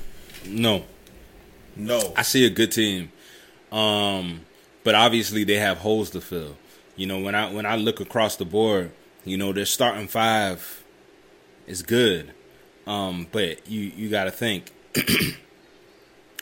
no. 0.48 0.84
no. 1.76 2.14
I 2.18 2.24
see 2.24 2.46
a 2.46 2.50
good 2.50 2.72
team, 2.72 3.12
um, 3.72 4.42
but 4.84 4.96
obviously 4.96 5.44
they 5.44 5.58
have 5.58 5.78
holes 5.78 6.10
to 6.12 6.22
fill. 6.22 6.58
You 6.96 7.08
know, 7.08 7.20
when 7.20 7.36
I 7.36 7.52
when 7.52 7.66
I 7.66 7.76
look 7.76 8.00
across 8.00 8.38
the 8.38 8.46
board, 8.46 8.92
you 9.24 9.38
know, 9.38 9.54
their 9.54 9.66
starting 9.66 10.08
five 10.08 10.84
is 11.68 11.84
good, 11.84 12.34
um, 12.88 13.28
but 13.32 13.68
you 13.70 13.82
you 13.82 14.10
got 14.10 14.26
to 14.26 14.32
think. 14.32 14.72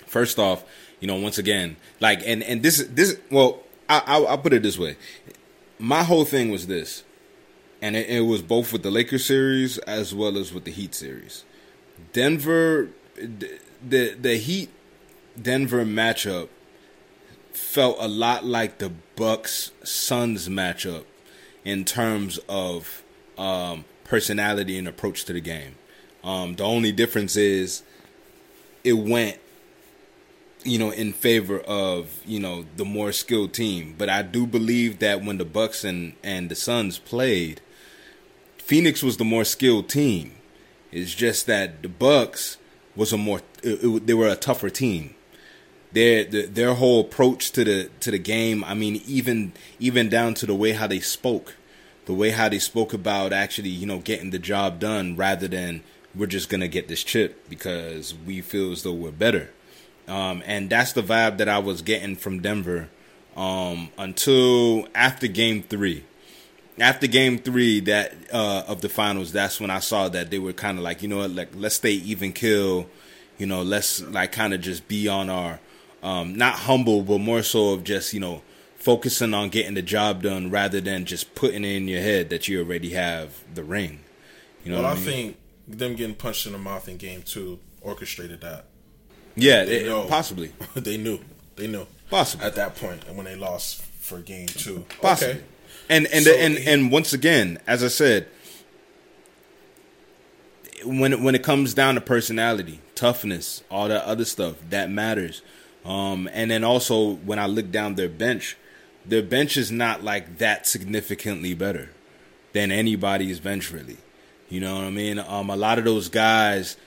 First 0.07 0.39
off, 0.39 0.63
you 0.99 1.07
know, 1.07 1.15
once 1.15 1.37
again, 1.37 1.77
like, 1.99 2.21
and 2.25 2.43
and 2.43 2.63
this 2.63 2.79
is 2.79 2.93
this 2.93 3.17
well, 3.29 3.60
I, 3.91 4.03
I 4.05 4.21
I'll 4.21 4.37
put 4.37 4.53
it 4.53 4.63
this 4.63 4.77
way. 4.77 4.95
My 5.77 6.03
whole 6.03 6.25
thing 6.25 6.49
was 6.49 6.67
this, 6.67 7.03
and 7.81 7.95
it, 7.95 8.07
it 8.09 8.21
was 8.21 8.41
both 8.41 8.71
with 8.71 8.83
the 8.83 8.91
Lakers 8.91 9.25
series 9.25 9.77
as 9.79 10.15
well 10.15 10.37
as 10.37 10.53
with 10.53 10.63
the 10.63 10.71
Heat 10.71 10.95
series. 10.95 11.43
Denver, 12.13 12.89
the 13.15 14.13
the 14.13 14.37
Heat 14.37 14.69
Denver 15.39 15.83
matchup 15.85 16.49
felt 17.51 17.97
a 17.99 18.07
lot 18.07 18.45
like 18.45 18.77
the 18.77 18.91
Bucks 19.15 19.71
Suns 19.83 20.47
matchup 20.47 21.03
in 21.65 21.83
terms 21.83 22.39
of 22.47 23.03
um, 23.37 23.85
personality 24.03 24.77
and 24.77 24.87
approach 24.87 25.25
to 25.25 25.33
the 25.33 25.41
game. 25.41 25.75
Um, 26.23 26.55
the 26.55 26.63
only 26.63 26.91
difference 26.91 27.35
is 27.35 27.83
it 28.83 28.93
went, 28.93 29.37
you 30.63 30.77
know, 30.77 30.91
in 30.91 31.13
favor 31.13 31.59
of 31.59 32.19
you 32.25 32.39
know 32.39 32.65
the 32.75 32.85
more 32.85 33.11
skilled 33.11 33.53
team. 33.53 33.95
But 33.97 34.09
I 34.09 34.21
do 34.21 34.45
believe 34.45 34.99
that 34.99 35.23
when 35.23 35.37
the 35.37 35.45
Bucks 35.45 35.83
and 35.83 36.13
and 36.23 36.49
the 36.49 36.55
Suns 36.55 36.99
played, 36.99 37.61
Phoenix 38.57 39.03
was 39.03 39.17
the 39.17 39.25
more 39.25 39.43
skilled 39.43 39.89
team. 39.89 40.33
It's 40.91 41.13
just 41.13 41.47
that 41.47 41.81
the 41.81 41.89
Bucks 41.89 42.57
was 42.95 43.13
a 43.13 43.17
more 43.17 43.41
it, 43.63 43.83
it, 43.83 44.07
they 44.07 44.13
were 44.13 44.27
a 44.27 44.35
tougher 44.35 44.69
team. 44.69 45.15
Their, 45.93 46.23
their 46.23 46.47
their 46.47 46.73
whole 46.73 47.01
approach 47.01 47.51
to 47.51 47.63
the 47.63 47.89
to 47.99 48.11
the 48.11 48.19
game. 48.19 48.63
I 48.63 48.73
mean, 48.73 49.01
even 49.05 49.53
even 49.79 50.09
down 50.09 50.33
to 50.35 50.45
the 50.45 50.55
way 50.55 50.71
how 50.71 50.87
they 50.87 50.99
spoke, 50.99 51.55
the 52.05 52.13
way 52.13 52.29
how 52.31 52.49
they 52.49 52.59
spoke 52.59 52.93
about 52.93 53.33
actually 53.33 53.69
you 53.69 53.85
know 53.85 53.99
getting 53.99 54.29
the 54.29 54.39
job 54.39 54.79
done 54.79 55.15
rather 55.15 55.47
than 55.47 55.83
we're 56.13 56.27
just 56.27 56.49
gonna 56.49 56.67
get 56.67 56.87
this 56.87 57.03
chip 57.03 57.49
because 57.49 58.13
we 58.13 58.41
feel 58.41 58.71
as 58.71 58.83
though 58.83 58.93
we're 58.93 59.11
better. 59.11 59.49
Um, 60.07 60.43
and 60.45 60.69
that's 60.69 60.93
the 60.93 61.03
vibe 61.03 61.37
that 61.37 61.47
I 61.47 61.59
was 61.59 61.81
getting 61.81 62.15
from 62.15 62.41
Denver 62.41 62.89
um, 63.35 63.89
until 63.97 64.87
after 64.93 65.27
Game 65.27 65.63
Three 65.63 66.03
after 66.81 67.07
game 67.07 67.37
three 67.37 67.79
that 67.81 68.13
uh, 68.31 68.63
of 68.67 68.81
the 68.81 68.89
finals, 68.89 69.31
that's 69.31 69.59
when 69.59 69.69
I 69.69 69.79
saw 69.79 70.09
that 70.09 70.31
they 70.31 70.39
were 70.39 70.53
kind 70.53 70.77
of 70.77 70.83
like, 70.83 71.01
you 71.01 71.07
know 71.07 71.17
what, 71.17 71.31
like 71.31 71.49
let's 71.53 71.75
stay 71.75 71.91
even 71.91 72.33
kill, 72.33 72.87
you 73.37 73.45
know, 73.45 73.61
let's 73.61 74.01
like 74.01 74.31
kind 74.31 74.53
of 74.53 74.61
just 74.61 74.87
be 74.87 75.07
on 75.07 75.29
our 75.29 75.59
um, 76.03 76.35
not 76.35 76.55
humble, 76.55 77.03
but 77.03 77.19
more 77.19 77.43
so 77.43 77.73
of 77.73 77.83
just 77.83 78.13
you 78.13 78.19
know 78.19 78.41
focusing 78.75 79.33
on 79.33 79.49
getting 79.49 79.75
the 79.75 79.81
job 79.81 80.23
done 80.23 80.49
rather 80.49 80.81
than 80.81 81.05
just 81.05 81.35
putting 81.35 81.63
it 81.63 81.75
in 81.75 81.87
your 81.87 82.01
head 82.01 82.29
that 82.31 82.47
you 82.47 82.59
already 82.59 82.91
have 82.91 83.43
the 83.53 83.63
ring. 83.63 83.99
You 84.63 84.71
know, 84.71 84.81
well, 84.81 84.91
I, 84.91 84.95
mean? 84.95 85.03
think 85.03 85.37
them 85.67 85.95
getting 85.95 86.15
punched 86.15 86.47
in 86.47 86.53
the 86.53 86.57
mouth 86.57 86.87
in 86.87 86.97
game 86.97 87.21
two 87.21 87.59
orchestrated 87.81 88.41
that. 88.41 88.65
Yeah, 89.35 89.63
They 89.65 89.81
it- 89.81 89.87
know. 89.87 90.05
possibly, 90.05 90.51
they 90.75 90.97
knew. 90.97 91.19
They 91.55 91.67
knew. 91.67 91.85
Possibly. 92.09 92.45
At 92.45 92.55
that 92.55 92.75
point, 92.75 93.03
and 93.07 93.15
when 93.15 93.25
they 93.25 93.35
lost 93.35 93.81
for 93.81 94.19
game 94.19 94.47
two. 94.47 94.85
possibly. 95.01 95.35
Okay. 95.35 95.43
And 95.89 96.07
and 96.07 96.25
So 96.25 96.33
and 96.33 96.57
he- 96.57 96.69
and 96.69 96.91
once 96.91 97.13
again, 97.13 97.59
as 97.67 97.83
I 97.83 97.87
said, 97.87 98.27
when 100.83 101.13
it, 101.13 101.19
when 101.21 101.35
it 101.35 101.43
comes 101.43 101.73
down 101.73 101.95
to 101.95 102.01
personality, 102.01 102.79
toughness, 102.95 103.63
all 103.69 103.87
that 103.87 104.03
other 104.03 104.25
stuff, 104.25 104.55
that 104.69 104.89
matters. 104.89 105.41
Um, 105.85 106.29
and 106.33 106.49
then 106.51 106.63
also 106.63 107.13
when 107.15 107.39
I 107.39 107.45
look 107.45 107.71
down 107.71 107.95
their 107.95 108.09
bench, 108.09 108.57
their 109.05 109.23
bench 109.23 109.57
is 109.57 109.71
not 109.71 110.03
like 110.03 110.37
that 110.39 110.67
significantly 110.67 111.53
better 111.53 111.89
than 112.53 112.71
anybody's 112.71 113.39
bench 113.39 113.71
really. 113.71 113.97
You 114.49 114.59
know 114.59 114.75
what 114.75 114.83
I 114.83 114.89
mean? 114.89 115.17
Um, 115.19 115.49
a 115.49 115.55
lot 115.55 115.79
of 115.79 115.85
those 115.85 116.09
guys 116.09 116.77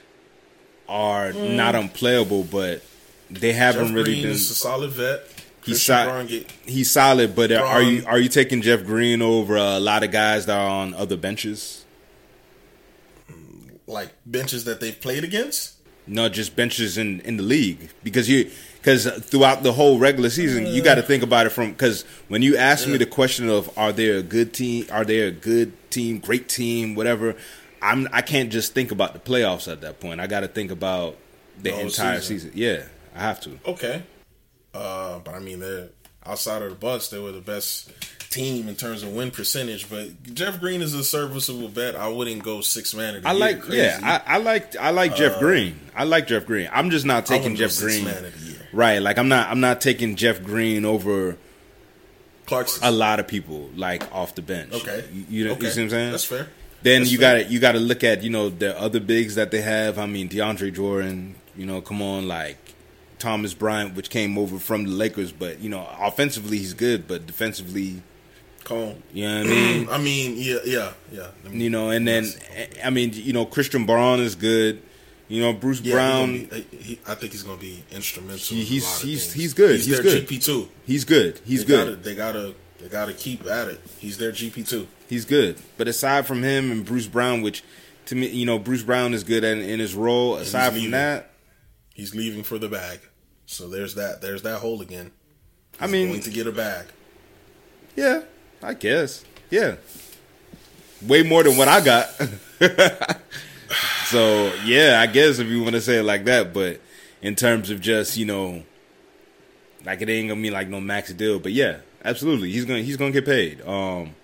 are 0.88 1.32
not 1.32 1.74
unplayable, 1.74 2.44
but 2.44 2.82
they 3.30 3.52
haven't 3.52 3.86
Mm. 3.86 3.88
Jeff 3.88 3.94
really 3.96 4.12
Green 4.12 4.22
been. 4.24 4.30
is 4.32 4.50
a 4.50 4.54
solid 4.54 4.90
vet. 4.90 5.26
He's 5.64 5.76
Christian 5.76 5.96
si- 5.96 6.04
Braun 6.04 6.26
get, 6.26 6.50
He's 6.66 6.90
solid, 6.90 7.34
but 7.34 7.50
are 7.52 7.82
you 7.82 8.04
are 8.06 8.18
you 8.18 8.28
taking 8.28 8.60
Jeff 8.62 8.84
Green 8.84 9.22
over 9.22 9.56
a 9.56 9.78
lot 9.80 10.02
of 10.02 10.10
guys 10.10 10.44
that 10.46 10.58
are 10.58 10.68
on 10.68 10.92
other 10.94 11.16
benches? 11.16 11.80
like 13.86 14.10
benches 14.24 14.64
that 14.64 14.80
they've 14.80 14.98
played 15.00 15.24
against. 15.24 15.74
No, 16.06 16.28
just 16.28 16.54
benches 16.56 16.98
in 16.98 17.20
in 17.20 17.36
the 17.38 17.42
league 17.42 17.90
because 18.02 18.28
you 18.28 18.50
because 18.78 19.06
throughout 19.06 19.62
the 19.62 19.72
whole 19.72 19.98
regular 19.98 20.28
season 20.30 20.66
you 20.66 20.82
got 20.82 20.96
to 20.96 21.02
think 21.02 21.22
about 21.22 21.46
it 21.46 21.50
from 21.50 21.70
because 21.72 22.02
when 22.28 22.42
you 22.42 22.56
ask 22.56 22.86
me 22.88 22.96
the 22.98 23.06
question 23.06 23.48
of 23.48 23.70
are 23.78 23.92
they 23.92 24.08
a 24.10 24.22
good 24.22 24.52
team, 24.52 24.86
are 24.90 25.04
they 25.04 25.20
a 25.20 25.30
good 25.30 25.72
team, 25.90 26.18
great 26.18 26.48
team, 26.48 26.94
whatever, 26.94 27.36
I'm 27.84 28.08
I 28.12 28.22
can't 28.22 28.50
just 28.50 28.72
think 28.74 28.90
about 28.92 29.12
the 29.12 29.20
playoffs 29.20 29.70
at 29.70 29.82
that 29.82 30.00
point. 30.00 30.20
I 30.20 30.26
got 30.26 30.40
to 30.40 30.48
think 30.48 30.70
about 30.70 31.16
the, 31.58 31.70
The 31.70 31.80
entire 31.80 32.20
season. 32.20 32.50
season. 32.50 32.52
Yeah, 32.54 32.82
I 33.14 33.20
have 33.20 33.40
to. 33.42 33.58
Okay. 33.66 34.02
Uh, 34.72 35.18
but 35.20 35.34
I 35.34 35.38
mean, 35.38 35.60
they're 35.60 35.88
outside 36.26 36.62
of 36.62 36.70
the 36.70 36.74
Bucks. 36.76 37.08
They 37.08 37.18
were 37.18 37.30
the 37.32 37.40
best 37.40 37.90
team 38.30 38.68
in 38.68 38.74
terms 38.74 39.04
of 39.04 39.14
win 39.14 39.30
percentage. 39.30 39.88
But 39.88 40.22
Jeff 40.34 40.58
Green 40.58 40.82
is 40.82 40.94
a 40.94 41.04
serviceable 41.04 41.68
bet. 41.68 41.94
I 41.94 42.08
wouldn't 42.08 42.42
go 42.42 42.60
six 42.60 42.92
man. 42.94 43.14
Of 43.16 43.22
the 43.22 43.28
I 43.28 43.32
year 43.32 43.40
like, 43.40 43.62
yeah, 43.68 43.98
I, 44.26 44.34
I 44.34 44.38
like, 44.38 44.76
I 44.76 44.90
like 44.90 45.14
Jeff 45.14 45.38
Green. 45.38 45.78
I 45.94 46.02
like 46.04 46.26
Jeff 46.26 46.44
Green. 46.46 46.68
I'm 46.72 46.90
just 46.90 47.06
not 47.06 47.26
taking 47.26 47.54
Jeff 47.54 47.70
six 47.70 47.94
Green. 47.94 48.04
man 48.06 48.24
of 48.24 48.40
the 48.40 48.46
year. 48.50 48.68
Right, 48.72 48.98
like 49.00 49.18
I'm 49.18 49.28
not, 49.28 49.48
I'm 49.50 49.60
not 49.60 49.80
taking 49.80 50.16
Jeff 50.16 50.42
Green 50.42 50.84
over 50.84 51.36
Clarkson. 52.46 52.82
a 52.82 52.90
lot 52.90 53.20
of 53.20 53.28
people 53.28 53.70
like 53.76 54.12
off 54.12 54.34
the 54.34 54.42
bench. 54.42 54.72
Okay. 54.74 55.04
you, 55.12 55.24
you, 55.28 55.44
know, 55.44 55.52
Okay. 55.52 55.66
you 55.66 55.70
see 55.70 55.80
what 55.82 55.84
I'm 55.84 55.90
saying? 55.90 56.10
That's 56.10 56.24
fair. 56.24 56.48
Then 56.84 57.00
That's 57.00 57.12
you 57.12 57.18
got 57.18 57.32
to 57.34 57.44
you 57.44 57.58
got 57.58 57.72
to 57.72 57.80
look 57.80 58.04
at 58.04 58.22
you 58.22 58.30
know 58.30 58.48
the 58.50 58.78
other 58.80 59.00
bigs 59.00 59.34
that 59.34 59.50
they 59.50 59.62
have. 59.62 59.98
I 59.98 60.06
mean 60.06 60.28
DeAndre 60.28 60.72
Jordan. 60.72 61.34
You 61.56 61.66
know, 61.66 61.80
come 61.80 62.00
on, 62.02 62.28
like 62.28 62.58
Thomas 63.18 63.54
Bryant, 63.54 63.94
which 63.96 64.10
came 64.10 64.36
over 64.38 64.58
from 64.58 64.84
the 64.84 64.90
Lakers, 64.90 65.32
but 65.32 65.60
you 65.60 65.68
know 65.70 65.88
offensively 66.00 66.58
he's 66.58 66.74
good, 66.74 67.08
but 67.08 67.26
defensively, 67.26 68.02
Cone. 68.64 69.02
you 69.12 69.26
know 69.26 69.38
what 69.38 69.46
I 69.46 69.50
mean. 69.50 69.88
I 69.90 69.98
mean, 69.98 70.34
yeah, 70.36 70.58
yeah, 70.64 70.92
yeah. 71.12 71.28
you 71.50 71.70
know, 71.70 71.90
and 71.90 72.06
then 72.06 72.26
I 72.84 72.90
mean 72.90 73.10
you 73.14 73.32
know 73.32 73.44
Christian 73.46 73.86
Braun 73.86 74.20
is 74.20 74.34
good. 74.34 74.82
You 75.28 75.40
know 75.40 75.54
Bruce 75.54 75.80
Yeah, 75.80 75.94
Brown. 75.94 76.32
be- 76.32 76.48
uh, 76.52 76.54
he, 76.78 77.00
I 77.08 77.14
think 77.14 77.32
he's 77.32 77.42
going 77.44 77.56
to 77.58 77.64
be 77.64 77.82
instrumental. 77.92 78.38
He- 78.38 78.62
he's- 78.64 79.00
he's- 79.00 79.22
things. 79.24 79.32
he's 79.32 79.54
good. 79.54 79.76
He's, 79.76 79.86
He's 79.86 79.94
their 79.94 80.02
good. 80.02 80.28
GP 80.28 80.44
two. 80.44 80.68
He's 80.86 81.04
good. 81.06 81.40
He's 81.46 81.64
they 81.64 81.66
good. 81.66 81.84
Gotta, 81.86 81.96
they 81.96 82.14
gotta 82.14 82.54
they 82.84 82.90
gotta 82.90 83.14
keep 83.14 83.46
at 83.46 83.68
it. 83.68 83.80
He's 83.98 84.18
their 84.18 84.30
GP 84.30 84.68
two. 84.68 84.86
He's 85.08 85.24
good. 85.24 85.56
But 85.78 85.88
aside 85.88 86.26
from 86.26 86.42
him 86.42 86.70
and 86.70 86.84
Bruce 86.84 87.06
Brown, 87.06 87.40
which 87.40 87.64
to 88.06 88.14
me, 88.14 88.26
you 88.28 88.44
know, 88.44 88.58
Bruce 88.58 88.82
Brown 88.82 89.14
is 89.14 89.24
good 89.24 89.42
in, 89.42 89.62
in 89.62 89.80
his 89.80 89.94
role. 89.94 90.36
Aside 90.36 90.66
from 90.66 90.74
leaving. 90.74 90.90
that, 90.90 91.30
He's 91.94 92.14
leaving 92.14 92.42
for 92.42 92.58
the 92.58 92.68
bag. 92.68 93.00
So 93.46 93.70
there's 93.70 93.94
that. 93.94 94.20
There's 94.20 94.42
that 94.42 94.58
hole 94.58 94.82
again. 94.82 95.12
I 95.80 95.86
mean, 95.86 96.08
going 96.08 96.20
to 96.20 96.30
get 96.30 96.46
a 96.46 96.52
bag. 96.52 96.84
yeah, 97.96 98.24
I 98.62 98.74
guess, 98.74 99.24
yeah, 99.48 99.76
way 101.06 101.22
more 101.22 101.42
than 101.42 101.56
what 101.56 101.68
I 101.68 101.82
got. 101.82 102.08
so 104.08 104.52
yeah, 104.66 105.00
I 105.00 105.06
guess 105.06 105.38
if 105.38 105.48
you 105.48 105.62
want 105.62 105.74
to 105.74 105.80
say 105.80 106.00
it 106.00 106.02
like 106.02 106.26
that, 106.26 106.52
but 106.52 106.82
in 107.22 107.34
terms 107.34 107.70
of 107.70 107.80
just 107.80 108.18
you 108.18 108.26
know, 108.26 108.62
like 109.86 110.02
it 110.02 110.10
ain't 110.10 110.28
gonna 110.28 110.42
be 110.42 110.50
like 110.50 110.68
no 110.68 110.82
max 110.82 111.10
deal. 111.14 111.38
But 111.38 111.52
yeah, 111.52 111.78
absolutely, 112.04 112.50
he's 112.52 112.64
gonna 112.64 112.82
he's 112.82 112.96
gonna 112.96 113.10
get 113.12 113.24
paid. 113.24 113.60
Um, 113.66 114.14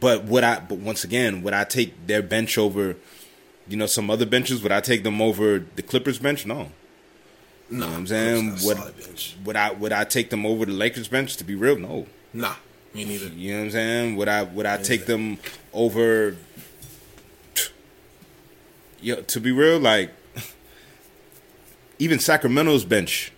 but 0.00 0.24
would 0.24 0.44
I? 0.44 0.60
But 0.60 0.78
once 0.78 1.04
again, 1.04 1.42
would 1.42 1.54
I 1.54 1.64
take 1.64 2.06
their 2.06 2.22
bench 2.22 2.56
over? 2.58 2.96
You 3.68 3.76
know, 3.76 3.86
some 3.86 4.10
other 4.10 4.26
benches. 4.26 4.62
Would 4.62 4.72
I 4.72 4.80
take 4.80 5.04
them 5.04 5.22
over 5.22 5.64
the 5.76 5.82
Clippers 5.82 6.18
bench? 6.18 6.44
No. 6.46 6.54
Nah, 6.54 6.66
You 7.70 7.78
know 7.78 7.86
what 7.86 7.96
I'm 7.96 8.06
saying? 8.06 8.50
Would, 8.64 8.76
got 8.76 8.88
a 8.88 8.92
solid 8.92 8.96
bench. 8.98 9.36
would 9.44 9.56
I 9.56 9.72
would 9.72 9.92
I 9.92 10.04
take 10.04 10.30
them 10.30 10.44
over 10.44 10.66
the 10.66 10.72
Lakers 10.72 11.08
bench? 11.08 11.36
To 11.38 11.44
be 11.44 11.54
real, 11.54 11.78
no. 11.78 12.06
Nah, 12.32 12.54
me 12.92 13.04
neither. 13.04 13.28
You 13.28 13.52
know 13.52 13.58
what 13.58 13.64
I'm 13.64 13.70
saying? 13.70 14.16
Would 14.16 14.28
I 14.28 14.42
would 14.42 14.66
I 14.66 14.76
take 14.76 15.06
them 15.06 15.38
over? 15.72 16.36
Yo, 19.00 19.20
to 19.22 19.40
be 19.40 19.52
real, 19.52 19.78
like 19.78 20.10
even 21.98 22.18
Sacramento's 22.18 22.84
bench 22.84 23.32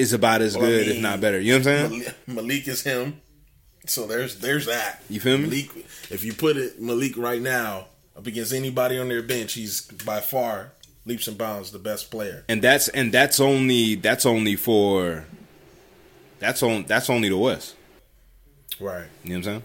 is 0.00 0.12
about 0.12 0.40
as 0.42 0.56
Well, 0.56 0.66
I 0.66 0.70
good, 0.70 0.88
if 0.88 1.02
not 1.02 1.20
better. 1.20 1.40
You 1.40 1.52
know 1.52 1.58
what 1.58 1.66
I'm 1.68 1.90
saying? 1.90 1.98
Malik, 2.00 2.14
Malik 2.26 2.68
is 2.68 2.82
him. 2.82 3.20
So 3.86 4.06
there's 4.06 4.38
there's 4.40 4.66
that. 4.66 5.02
You 5.08 5.20
feel 5.20 5.38
me? 5.38 5.44
Malik, 5.44 5.70
if 6.10 6.24
you 6.24 6.32
put 6.32 6.56
it 6.56 6.80
Malik 6.80 7.16
right 7.16 7.40
now 7.40 7.86
up 8.16 8.26
against 8.26 8.52
anybody 8.52 8.98
on 8.98 9.08
their 9.08 9.22
bench, 9.22 9.52
he's 9.52 9.82
by 9.82 10.20
far 10.20 10.72
leaps 11.06 11.28
and 11.28 11.38
bounds 11.38 11.70
the 11.70 11.78
best 11.78 12.10
player. 12.10 12.44
And 12.48 12.62
that's 12.62 12.88
and 12.88 13.12
that's 13.12 13.40
only 13.40 13.94
that's 13.94 14.26
only 14.26 14.56
for 14.56 15.26
that's 16.38 16.62
on 16.62 16.84
that's 16.84 17.10
only 17.10 17.28
the 17.28 17.36
West. 17.36 17.76
Right. 18.78 19.06
You 19.24 19.30
know 19.30 19.34
what 19.34 19.36
I'm 19.36 19.42
saying? 19.42 19.62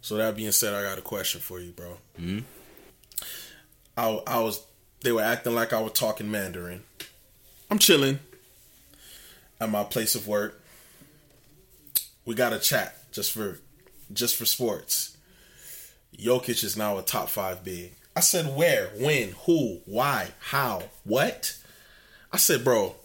So 0.00 0.16
that 0.16 0.36
being 0.36 0.52
said, 0.52 0.72
I 0.72 0.82
got 0.82 0.98
a 0.98 1.02
question 1.02 1.40
for 1.40 1.60
you, 1.60 1.72
bro. 1.72 1.96
Mm-hmm. 2.20 2.40
I 3.96 4.22
I 4.26 4.40
was 4.40 4.64
they 5.02 5.12
were 5.12 5.22
acting 5.22 5.54
like 5.54 5.72
I 5.72 5.80
was 5.80 5.92
talking 5.92 6.30
Mandarin. 6.30 6.82
I'm 7.70 7.78
chilling 7.78 8.20
at 9.60 9.70
my 9.70 9.84
place 9.84 10.14
of 10.14 10.26
work. 10.26 10.62
We 12.24 12.34
got 12.34 12.52
a 12.52 12.58
chat 12.58 13.12
just 13.12 13.32
for 13.32 13.60
just 14.12 14.36
for 14.36 14.44
sports. 14.44 15.16
Jokic 16.18 16.64
is 16.64 16.76
now 16.76 16.98
a 16.98 17.02
top 17.02 17.28
five 17.28 17.64
big. 17.64 17.92
I 18.14 18.20
said 18.20 18.56
where, 18.56 18.86
when, 18.98 19.32
who, 19.44 19.80
why, 19.84 20.28
how, 20.38 20.84
what? 21.04 21.54
I 22.32 22.38
said, 22.38 22.64
bro, 22.64 22.96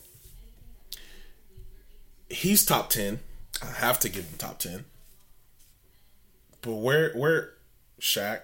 he's 2.29 2.65
top 2.65 2.89
ten. 2.89 3.19
I 3.61 3.67
have 3.67 3.99
to 3.99 4.09
give 4.09 4.25
him 4.25 4.37
top 4.37 4.59
ten. 4.59 4.85
But 6.61 6.75
where 6.75 7.11
where 7.13 7.53
Shaq, 7.99 8.41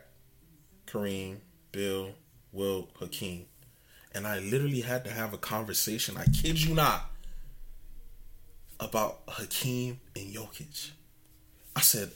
Kareem, 0.85 1.37
Bill, 1.71 2.11
Wilt, 2.51 2.89
Hakeem. 2.99 3.45
And 4.13 4.27
I 4.27 4.39
literally 4.39 4.81
had 4.81 5.03
to 5.05 5.11
have 5.11 5.33
a 5.33 5.37
conversation, 5.37 6.17
I 6.17 6.25
kid 6.25 6.61
you 6.63 6.73
not, 6.73 7.11
about 8.79 9.19
Hakeem 9.27 9.99
and 10.15 10.33
Jokic. 10.33 10.91
I 11.75 11.81
said, 11.81 12.11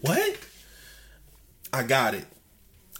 What? 0.00 0.38
I 1.72 1.82
got 1.82 2.14
it. 2.14 2.26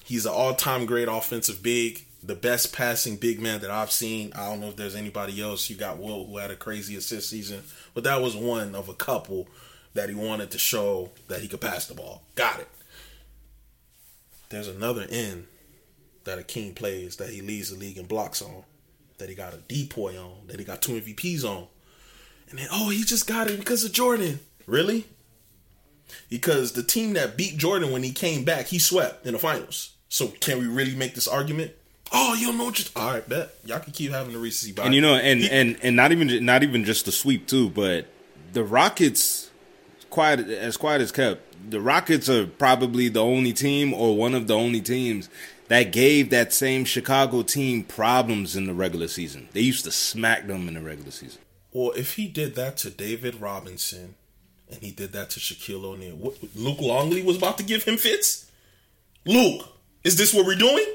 He's 0.05 0.27
an 0.27 0.33
all-time 0.33 0.85
great 0.85 1.09
offensive 1.09 1.63
big, 1.63 2.05
the 2.23 2.35
best 2.35 2.75
passing 2.75 3.17
big 3.17 3.41
man 3.41 3.61
that 3.61 3.71
I've 3.71 3.93
seen. 3.93 4.33
I 4.35 4.49
don't 4.49 4.61
know 4.61 4.69
if 4.69 4.77
there's 4.77 4.97
anybody 4.97 5.41
else. 5.41 5.71
You 5.71 5.77
got 5.77 5.99
Wilt 5.99 6.29
who 6.29 6.39
had 6.39 6.51
a 6.51 6.57
crazy 6.57 6.97
assist 6.97 7.31
season, 7.31 7.63
but 7.95 8.05
that 8.05 8.21
was 8.21 8.37
one 8.37 8.75
of 8.75 8.89
a 8.89 8.95
couple 8.95 9.49
that 9.95 10.09
he 10.09 10.15
wanted 10.15 10.51
to 10.51 10.59
show 10.59 11.11
that 11.29 11.41
he 11.41 11.49
could 11.49 11.61
pass 11.61 11.87
the 11.87 11.95
ball. 11.95 12.23
Got 12.35 12.61
it. 12.61 12.69
There's 14.51 14.69
another 14.69 15.07
end 15.09 15.47
that 16.25 16.39
Hakeem 16.39 16.75
plays 16.75 17.17
that 17.17 17.31
he 17.31 17.41
leads 17.41 17.71
the 17.71 17.79
league 17.79 17.99
in 17.99 18.07
blocks 18.07 18.43
on, 18.43 18.65
that 19.19 19.29
he 19.29 19.35
got 19.35 19.55
a 19.55 19.59
DPOY 19.59 20.23
on, 20.23 20.47
that 20.49 20.59
he 20.59 20.65
got 20.65 20.83
two 20.83 21.01
MVPs 21.01 21.45
on. 21.45 21.67
And 22.55 22.61
then, 22.61 22.69
oh, 22.71 22.91
he 22.91 23.03
just 23.03 23.27
got 23.27 23.51
it 23.51 23.59
because 23.59 23.83
of 23.83 23.91
Jordan. 23.91 24.39
Really? 24.65 25.07
Because 26.31 26.71
the 26.71 26.85
team 26.85 27.15
that 27.15 27.37
beat 27.37 27.57
Jordan 27.57 27.91
when 27.91 28.05
he 28.05 28.13
came 28.13 28.45
back, 28.45 28.67
he 28.67 28.79
swept 28.79 29.27
in 29.27 29.33
the 29.33 29.41
finals. 29.41 29.95
So 30.09 30.29
can 30.29 30.61
we 30.61 30.69
really 30.69 30.95
make 30.95 31.17
this 31.17 31.27
argument? 31.27 31.73
Oh, 32.13 32.35
you 32.35 32.47
don't 32.47 32.59
know 32.59 32.71
just 32.71 32.97
all 32.97 33.11
right, 33.11 33.29
bet. 33.29 33.51
Y'all 33.65 33.81
can 33.81 33.93
keep 33.93 34.13
having 34.13 34.33
the 34.33 34.39
recency 34.39 34.73
bias. 34.73 34.87
And 34.87 34.95
you 34.95 35.01
know, 35.01 35.17
and 35.17 35.41
He- 35.41 35.51
and 35.51 35.77
and 35.83 35.97
not 35.97 36.13
even 36.13 36.45
not 36.45 36.63
even 36.63 36.85
just 36.85 37.07
the 37.07 37.11
sweep 37.11 37.49
too, 37.49 37.71
but 37.71 38.07
the 38.53 38.63
Rockets, 38.63 39.51
quiet 40.11 40.49
as 40.49 40.77
quiet 40.77 41.01
as 41.01 41.11
kept. 41.11 41.71
The 41.73 41.81
Rockets 41.81 42.29
are 42.29 42.47
probably 42.47 43.09
the 43.09 43.25
only 43.25 43.53
team, 43.53 43.93
or 43.93 44.17
one 44.17 44.37
of 44.37 44.47
the 44.47 44.55
only 44.55 44.81
teams, 44.81 45.29
that 45.67 45.91
gave 45.91 46.31
that 46.31 46.53
same 46.53 46.85
Chicago 46.85 47.43
team 47.43 47.83
problems 47.83 48.55
in 48.55 48.67
the 48.69 48.75
regular 48.75 49.09
season. 49.09 49.49
They 49.55 49.63
used 49.63 49.85
to 49.87 49.91
smack 49.91 50.47
them 50.47 50.69
in 50.69 50.75
the 50.75 50.83
regular 50.83 51.11
season. 51.11 51.41
Well, 51.75 51.91
if 51.97 52.15
he 52.15 52.27
did 52.29 52.55
that 52.55 52.79
to 52.79 52.91
David 52.91 53.41
Robinson 53.41 54.15
and 54.71 54.81
he 54.81 54.91
did 54.93 55.13
that 55.13 55.29
to 55.31 55.41
Shaquille 55.41 55.85
O'Neal, 55.85 56.15
what, 56.17 56.37
Luke 56.57 56.81
Longley 56.81 57.23
was 57.23 57.37
about 57.37 57.59
to 57.59 57.65
give 57.65 57.83
him 57.85 57.97
fits? 57.99 58.51
Luke, 59.27 59.67
is 60.05 60.17
this 60.17 60.33
what 60.33 60.47
we're 60.47 60.55
doing? 60.55 60.87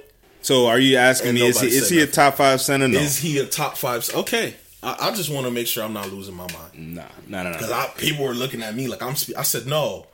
So, 0.41 0.67
are 0.67 0.79
you 0.79 0.95
asking 0.97 1.31
And 1.31 1.39
me? 1.39 1.47
Is 1.47 1.59
he 1.59 1.67
is 1.67 1.89
he 1.89 2.01
a 2.01 2.07
top 2.07 2.35
five 2.35 2.61
center? 2.61 2.87
No, 2.87 2.97
Is 2.97 3.17
he 3.17 3.39
a 3.39 3.45
top 3.45 3.77
five? 3.77 4.09
Okay, 4.15 4.55
I, 4.81 5.09
I 5.09 5.11
just 5.13 5.29
want 5.29 5.45
to 5.47 5.51
make 5.51 5.67
sure 5.67 5.83
I'm 5.83 5.91
not 5.91 6.09
losing 6.13 6.33
my 6.35 6.47
mind. 6.53 6.95
nah, 6.95 7.03
nah, 7.27 7.43
nah, 7.43 7.51
Because 7.51 7.69
nah. 7.69 7.87
People 7.97 8.23
were 8.25 8.33
looking 8.33 8.63
at 8.63 8.73
me 8.73 8.87
like 8.87 9.03
I'm. 9.03 9.15
I 9.37 9.43
said 9.43 9.67
no. 9.67 10.07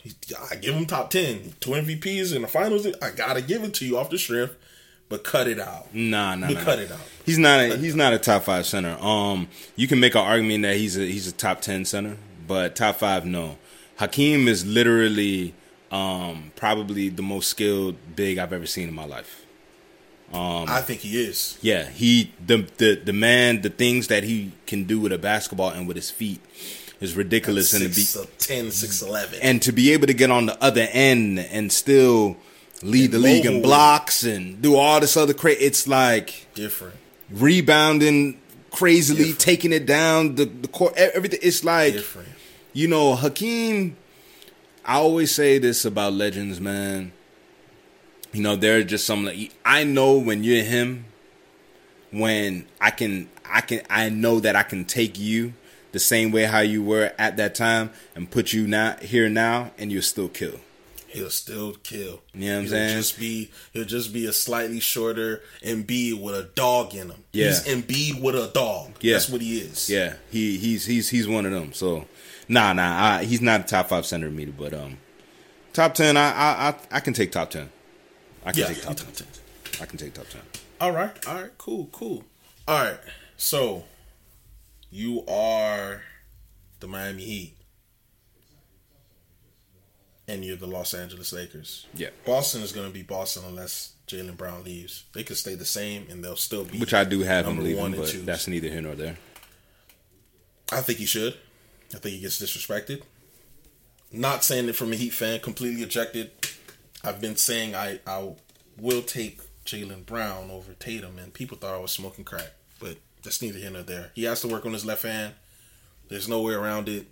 I 0.50 0.56
give 0.56 0.74
him 0.74 0.88
top 0.88 1.12
ten, 1.12 1.54
two 1.60 1.72
MVPs 1.72 2.36
in 2.36 2.42
the 2.42 2.48
finals. 2.48 2.88
I 3.04 3.12
gotta 3.12 3.42
give 3.44 3.64
it 3.64 3.76
to 3.76 3.86
you 3.86 4.00
off 4.00 4.10
the 4.10 4.18
strength, 4.18 4.56
but 5.10 5.24
cut 5.24 5.48
it 5.48 5.60
out. 5.60 5.94
Nah, 5.94 6.34
nah, 6.34 6.48
But 6.48 6.56
nah. 6.56 6.64
cut 6.64 6.80
it 6.80 6.92
out. 6.92 7.00
He's 7.26 7.38
not. 7.38 7.60
A, 7.60 7.78
he's 7.78 7.96
not 7.96 8.14
a 8.14 8.20
top 8.20 8.44
five 8.44 8.66
center. 8.66 8.98
Um, 9.04 9.48
you 9.76 9.88
can 9.88 10.00
make 10.00 10.16
an 10.16 10.22
argument 10.22 10.64
that 10.64 10.78
he's 10.78 10.98
a 10.98 11.02
he's 11.06 11.28
a 11.28 11.32
top 11.32 11.62
ten 11.62 11.86
center, 11.86 12.18
but 12.48 12.76
top 12.76 12.98
five, 12.98 13.26
no. 13.26 13.58
Hakeem 13.98 14.48
is 14.48 14.66
literally 14.66 15.54
um 15.92 16.52
probably 16.56 17.10
the 17.10 17.22
most 17.22 17.48
skilled 17.50 17.96
big 18.16 18.38
I've 18.38 18.54
ever 18.54 18.66
seen 18.66 18.88
in 18.90 18.94
my 18.96 19.06
life. 19.06 19.42
I 20.34 20.82
think 20.82 21.00
he 21.02 21.22
is. 21.24 21.58
Yeah, 21.62 21.88
he 21.90 22.34
the 22.46 22.68
the 22.78 22.96
the 22.96 23.14
man, 23.14 23.62
the 23.62 23.70
things 23.70 24.08
that 24.08 24.24
he 24.24 24.52
can 24.68 24.84
do 24.84 25.00
with 25.00 25.14
a 25.14 25.18
basketball 25.18 25.70
and 25.70 25.88
with 25.88 25.96
his 25.96 26.12
feet 26.12 26.42
is 27.00 27.16
ridiculous. 27.16 27.74
And 27.74 27.84
to 27.84 27.90
be 27.90 28.02
Six, 28.02 28.48
10, 28.48 28.72
6, 28.72 29.02
11. 29.02 29.40
and 29.42 29.62
to 29.62 29.72
be 29.72 29.94
able 29.94 30.08
to 30.08 30.14
get 30.14 30.32
on 30.32 30.48
the 30.48 30.62
other 30.64 30.88
end 30.92 31.40
and 31.40 31.72
still 31.72 32.38
lead 32.84 33.12
the 33.12 33.20
league 33.20 33.46
in 33.46 33.62
blocks 33.62 34.24
and 34.24 34.62
do 34.62 34.76
all 34.76 35.00
this 35.00 35.16
other 35.16 35.34
cra 35.34 35.52
It's 35.52 35.88
like 35.88 36.48
different, 36.54 36.96
rebounding 37.36 38.40
crazily, 38.72 39.20
Different. 39.20 39.40
taking 39.40 39.74
it 39.74 39.86
down 39.86 40.36
the 40.36 40.46
the 40.46 40.68
court, 40.68 40.94
everything. 40.98 41.40
It's 41.42 41.64
like 41.64 41.94
different. 41.94 42.30
you 42.74 42.88
know 42.88 43.16
Hakeem. 43.16 43.98
I 44.86 44.96
always 44.96 45.34
say 45.34 45.58
this 45.58 45.84
about 45.86 46.14
legends, 46.14 46.60
man. 46.62 47.12
You 48.34 48.42
know, 48.44 48.56
there 48.56 48.78
are 48.80 48.84
just 48.84 49.06
some 49.06 49.26
like 49.26 49.52
I 49.64 49.84
know 49.84 50.18
when 50.18 50.44
you're 50.44 50.64
him. 50.64 51.06
When 52.12 52.66
I 52.80 52.92
can, 52.92 53.30
I 53.44 53.60
can, 53.62 53.82
I 53.90 54.08
know 54.10 54.40
that 54.40 54.56
I 54.56 54.64
can 54.64 54.86
take 54.86 55.20
you 55.20 55.54
the 55.92 56.00
same 56.00 56.32
way 56.32 56.44
how 56.44 56.60
you 56.60 56.82
were 56.82 57.12
at 57.18 57.36
that 57.38 57.56
time 57.56 57.90
and 58.16 58.30
put 58.32 58.54
you 58.54 58.68
now 58.68 58.96
here 59.02 59.28
now, 59.28 59.72
and 59.78 59.92
you'll 59.92 60.02
still 60.02 60.30
kill. 60.30 60.60
He'll 61.16 61.30
still 61.30 61.74
kill. 61.74 62.22
You 62.34 62.40
know 62.42 62.48
what 62.48 62.56
I'm 62.58 62.62
he'll 62.64 62.70
saying? 62.72 62.98
Just 62.98 63.20
be 63.20 63.52
he'll 63.74 63.86
just 63.86 64.14
be 64.14 64.26
a 64.26 64.34
slightly 64.34 64.80
shorter 64.80 65.42
Embiid 65.64 66.22
with 66.22 66.36
a 66.36 66.44
dog 66.56 66.94
in 66.94 67.10
him. 67.10 67.24
Yeah. 67.32 67.48
He's 67.48 67.64
Embiid 67.64 68.22
with 68.22 68.36
a 68.36 68.52
dog. 68.54 68.92
Yeah. 69.02 69.14
That's 69.14 69.30
what 69.30 69.42
he 69.42 69.60
is. 69.60 69.90
Yeah, 69.90 70.16
he 70.30 70.58
he's 70.58 70.86
he's 70.86 71.10
he's 71.10 71.28
one 71.28 71.46
of 71.46 71.52
them. 71.52 71.74
So, 71.74 72.06
nah, 72.50 72.74
nah, 72.74 73.18
I, 73.20 73.24
he's 73.24 73.42
not 73.42 73.62
a 73.62 73.64
top 73.64 73.90
five 73.90 74.06
center 74.06 74.28
to 74.28 74.34
me, 74.34 74.46
but 74.46 74.74
um, 74.74 74.98
top 75.74 75.94
ten, 75.96 76.18
I 76.18 76.32
I 76.32 76.68
I, 76.70 76.76
I 76.92 77.00
can 77.00 77.14
take 77.14 77.32
top 77.32 77.50
ten. 77.50 77.70
I 78.46 78.52
can 78.52 78.60
Yeah. 78.62 78.68
take 78.68 78.82
top 78.84 78.96
top 78.98 79.14
10. 79.14 79.28
I 79.82 79.86
can 79.86 79.98
take 79.98 80.14
top 80.14 80.28
ten. 80.30 80.42
All 80.82 80.92
right. 80.92 81.12
All 81.28 81.36
right. 81.36 81.52
Cool. 81.58 81.88
Cool. 81.92 82.24
All 82.68 82.84
right. 82.84 83.00
So 83.38 83.86
you 84.92 85.26
are 85.28 86.02
the 86.80 86.88
Miami 86.88 87.24
Heat. 87.24 87.54
And 90.28 90.44
you're 90.44 90.56
the 90.58 90.66
Los 90.68 90.94
Angeles 90.94 91.32
Lakers. 91.34 91.86
Yeah. 91.94 92.10
Boston 92.26 92.62
is 92.64 92.72
going 92.72 92.88
to 92.88 92.94
be 92.94 93.04
Boston 93.04 93.44
unless 93.48 93.94
Jaylen 94.08 94.36
Brown 94.38 94.64
leaves. 94.64 95.04
They 95.14 95.24
could 95.24 95.38
stay 95.38 95.54
the 95.56 95.66
same 95.66 96.08
and 96.10 96.24
they'll 96.24 96.36
still 96.36 96.64
be 96.66 96.80
Which 96.80 96.94
I 96.96 97.04
do 97.04 97.20
have 97.22 97.46
him 97.48 97.60
leaving, 97.64 97.82
one 97.82 97.94
and 97.94 98.02
but 98.02 98.10
two. 98.10 98.22
that's 98.24 98.48
neither 98.48 98.68
here 98.70 98.82
nor 98.82 98.96
there. 98.96 99.18
I 100.72 100.82
think 100.82 100.98
he 101.00 101.06
should. 101.06 101.36
I 101.94 102.00
think 102.00 102.16
he 102.16 102.22
gets 102.22 102.42
disrespected. 102.42 103.04
Not 104.12 104.44
saying 104.44 104.68
it 104.70 104.76
from 104.76 104.92
a 104.94 104.96
Heat 104.96 105.12
fan, 105.12 105.40
completely 105.42 105.84
ejected. 105.84 106.32
I've 107.04 107.22
been 107.22 107.36
saying 107.36 107.76
I, 107.76 108.00
I 108.08 108.30
will 108.80 109.04
take 109.04 109.42
Jaylen 109.66 110.06
Brown 110.06 110.50
over 110.50 110.74
Tatum, 110.74 111.20
and 111.20 111.34
people 111.34 111.58
thought 111.58 111.76
I 111.76 111.80
was 111.80 111.92
smoking 111.92 112.26
crack, 112.26 112.52
but 112.80 112.98
that's 113.24 113.42
neither 113.42 113.60
here 113.60 113.70
nor 113.72 113.84
there. 113.84 114.12
He 114.16 114.24
has 114.24 114.42
to 114.42 114.48
work 114.48 114.66
on 114.66 114.74
his 114.74 114.86
left 114.86 115.04
hand. 115.04 115.34
There's 116.08 116.28
no 116.28 116.42
way 116.42 116.54
around 116.54 116.88
it. 116.90 117.08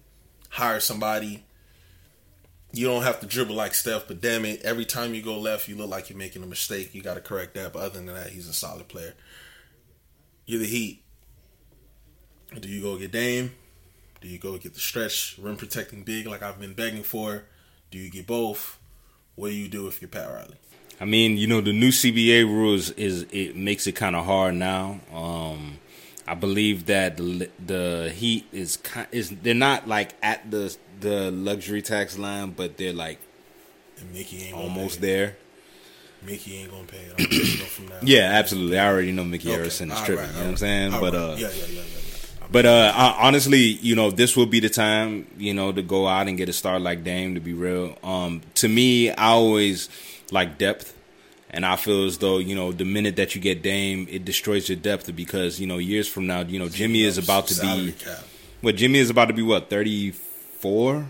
Hire 0.49 0.80
somebody. 0.80 1.43
You 2.75 2.88
don't 2.88 3.03
have 3.03 3.19
to 3.19 3.27
dribble 3.27 3.53
like 3.53 3.75
Steph, 3.75 4.07
but 4.07 4.19
damn 4.19 4.45
it, 4.45 4.63
every 4.63 4.83
time 4.83 5.13
you 5.13 5.21
go 5.21 5.38
left, 5.38 5.67
you 5.67 5.75
look 5.75 5.91
like 5.91 6.09
you're 6.09 6.17
making 6.17 6.41
a 6.41 6.47
mistake. 6.47 6.95
You 6.95 7.03
got 7.03 7.13
to 7.13 7.21
correct 7.21 7.53
that. 7.53 7.71
But 7.71 7.83
other 7.83 8.01
than 8.01 8.07
that, 8.07 8.31
he's 8.31 8.47
a 8.49 8.53
solid 8.53 8.88
player. 8.88 9.13
You're 10.47 10.59
the 10.59 10.65
Heat 10.65 11.03
Do 12.59 12.67
you 12.67 12.81
go 12.81 12.97
get 12.97 13.12
Dame? 13.12 13.53
Do 14.21 14.27
you 14.27 14.39
go 14.39 14.57
get 14.57 14.73
the 14.73 14.79
stretch 14.79 15.38
rim 15.39 15.55
protecting 15.55 16.03
big 16.03 16.25
like 16.25 16.41
I've 16.41 16.59
been 16.59 16.73
begging 16.73 17.03
for? 17.03 17.43
Do 17.91 17.99
you 17.99 18.09
get 18.09 18.25
both? 18.25 18.79
What 19.36 19.49
do 19.49 19.53
you 19.53 19.67
do 19.67 19.88
if 19.88 20.01
you're 20.01 20.09
Pat 20.09 20.29
Riley? 20.29 20.55
I 20.99 21.05
mean, 21.05 21.38
you 21.38 21.47
know, 21.47 21.62
the 21.62 21.73
new 21.73 21.89
CBA 21.89 22.45
rules 22.45 22.89
is 22.91 23.27
it 23.31 23.55
makes 23.55 23.86
it 23.86 23.91
kind 23.93 24.15
of 24.15 24.25
hard 24.25 24.55
now. 24.55 24.99
Um, 25.13 25.79
I 26.27 26.36
believe 26.36 26.86
that 26.86 27.17
the, 27.17 27.49
the 27.65 28.13
Heat 28.15 28.47
is 28.51 28.77
is 29.12 29.29
they're 29.29 29.53
not 29.53 29.88
like 29.88 30.13
at 30.21 30.49
the 30.49 30.75
the 30.99 31.31
luxury 31.31 31.81
tax 31.81 32.17
line, 32.17 32.51
but 32.51 32.77
they're 32.77 32.93
like 32.93 33.19
and 33.99 34.13
Micky 34.13 34.43
ain't 34.43 34.55
almost 34.55 35.01
there. 35.01 35.38
Micky 36.25 36.57
ain't 36.57 36.71
gonna 36.71 36.86
pay. 36.86 37.05
I'm 37.09 37.17
gonna 37.17 37.45
from 37.45 37.88
now. 37.88 37.99
Yeah, 38.01 38.31
absolutely. 38.31 38.79
I 38.79 38.88
already 38.88 39.12
know 39.12 39.23
Micky 39.23 39.51
okay. 39.51 39.62
Arison 39.62 39.91
is 39.91 39.99
tripping. 40.01 40.15
Right, 40.15 40.27
you 40.27 40.33
know 40.33 40.39
right. 40.39 40.43
what 40.45 40.49
I'm 40.49 40.57
saying? 40.57 40.93
All 40.93 41.01
but 41.01 41.13
right. 41.13 41.19
uh, 41.19 41.36
yeah, 41.36 41.49
yeah, 41.49 41.65
yeah, 41.65 41.81
yeah. 41.81 42.47
But 42.51 42.65
uh, 42.67 43.15
honestly, 43.17 43.57
you 43.57 43.95
know, 43.95 44.12
this 44.12 44.38
will 44.38 44.45
be 44.45 44.59
the 44.59 44.69
time, 44.69 45.27
you 45.38 45.53
know, 45.53 45.71
to 45.71 45.81
go 45.81 46.07
out 46.07 46.27
and 46.27 46.38
get 46.38 46.49
a 46.49 46.53
star 46.53 46.79
like 46.79 47.03
Dame. 47.03 47.33
To 47.33 47.41
be 47.41 47.53
real, 47.53 47.97
um, 48.03 48.41
to 48.55 48.67
me, 48.67 49.09
I 49.09 49.29
always 49.29 49.89
like 50.31 50.57
depth, 50.57 50.95
and 51.53 51.65
I 51.65 51.75
feel 51.75 52.05
as 52.05 52.17
though 52.17 52.39
you 52.39 52.55
know 52.55 52.71
the 52.71 52.85
minute 52.85 53.15
that 53.15 53.35
you 53.35 53.41
get 53.41 53.61
Dame, 53.61 54.07
it 54.09 54.25
destroys 54.25 54.67
your 54.67 54.77
depth 54.77 55.15
because 55.15 55.59
you 55.59 55.67
know 55.67 55.77
years 55.77 56.07
from 56.07 56.27
now, 56.27 56.41
you 56.41 56.59
know, 56.59 56.69
Jimmy 56.69 57.03
is 57.03 57.17
about 57.17 57.47
to 57.47 57.61
be 57.61 57.95
what 58.61 58.75
Jimmy 58.75 58.99
is 58.99 59.09
about 59.09 59.29
to 59.29 59.33
be 59.33 59.43
what 59.43 59.69
thirty 59.69 60.11
four. 60.11 61.07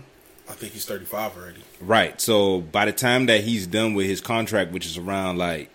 I 0.48 0.52
think 0.52 0.74
he's 0.74 0.84
thirty 0.84 1.06
five 1.06 1.36
already. 1.36 1.62
Right. 1.80 2.20
So 2.20 2.60
by 2.60 2.84
the 2.84 2.92
time 2.92 3.26
that 3.26 3.42
he's 3.42 3.66
done 3.66 3.94
with 3.94 4.06
his 4.06 4.20
contract, 4.20 4.72
which 4.72 4.86
is 4.86 4.98
around 4.98 5.38
like 5.38 5.70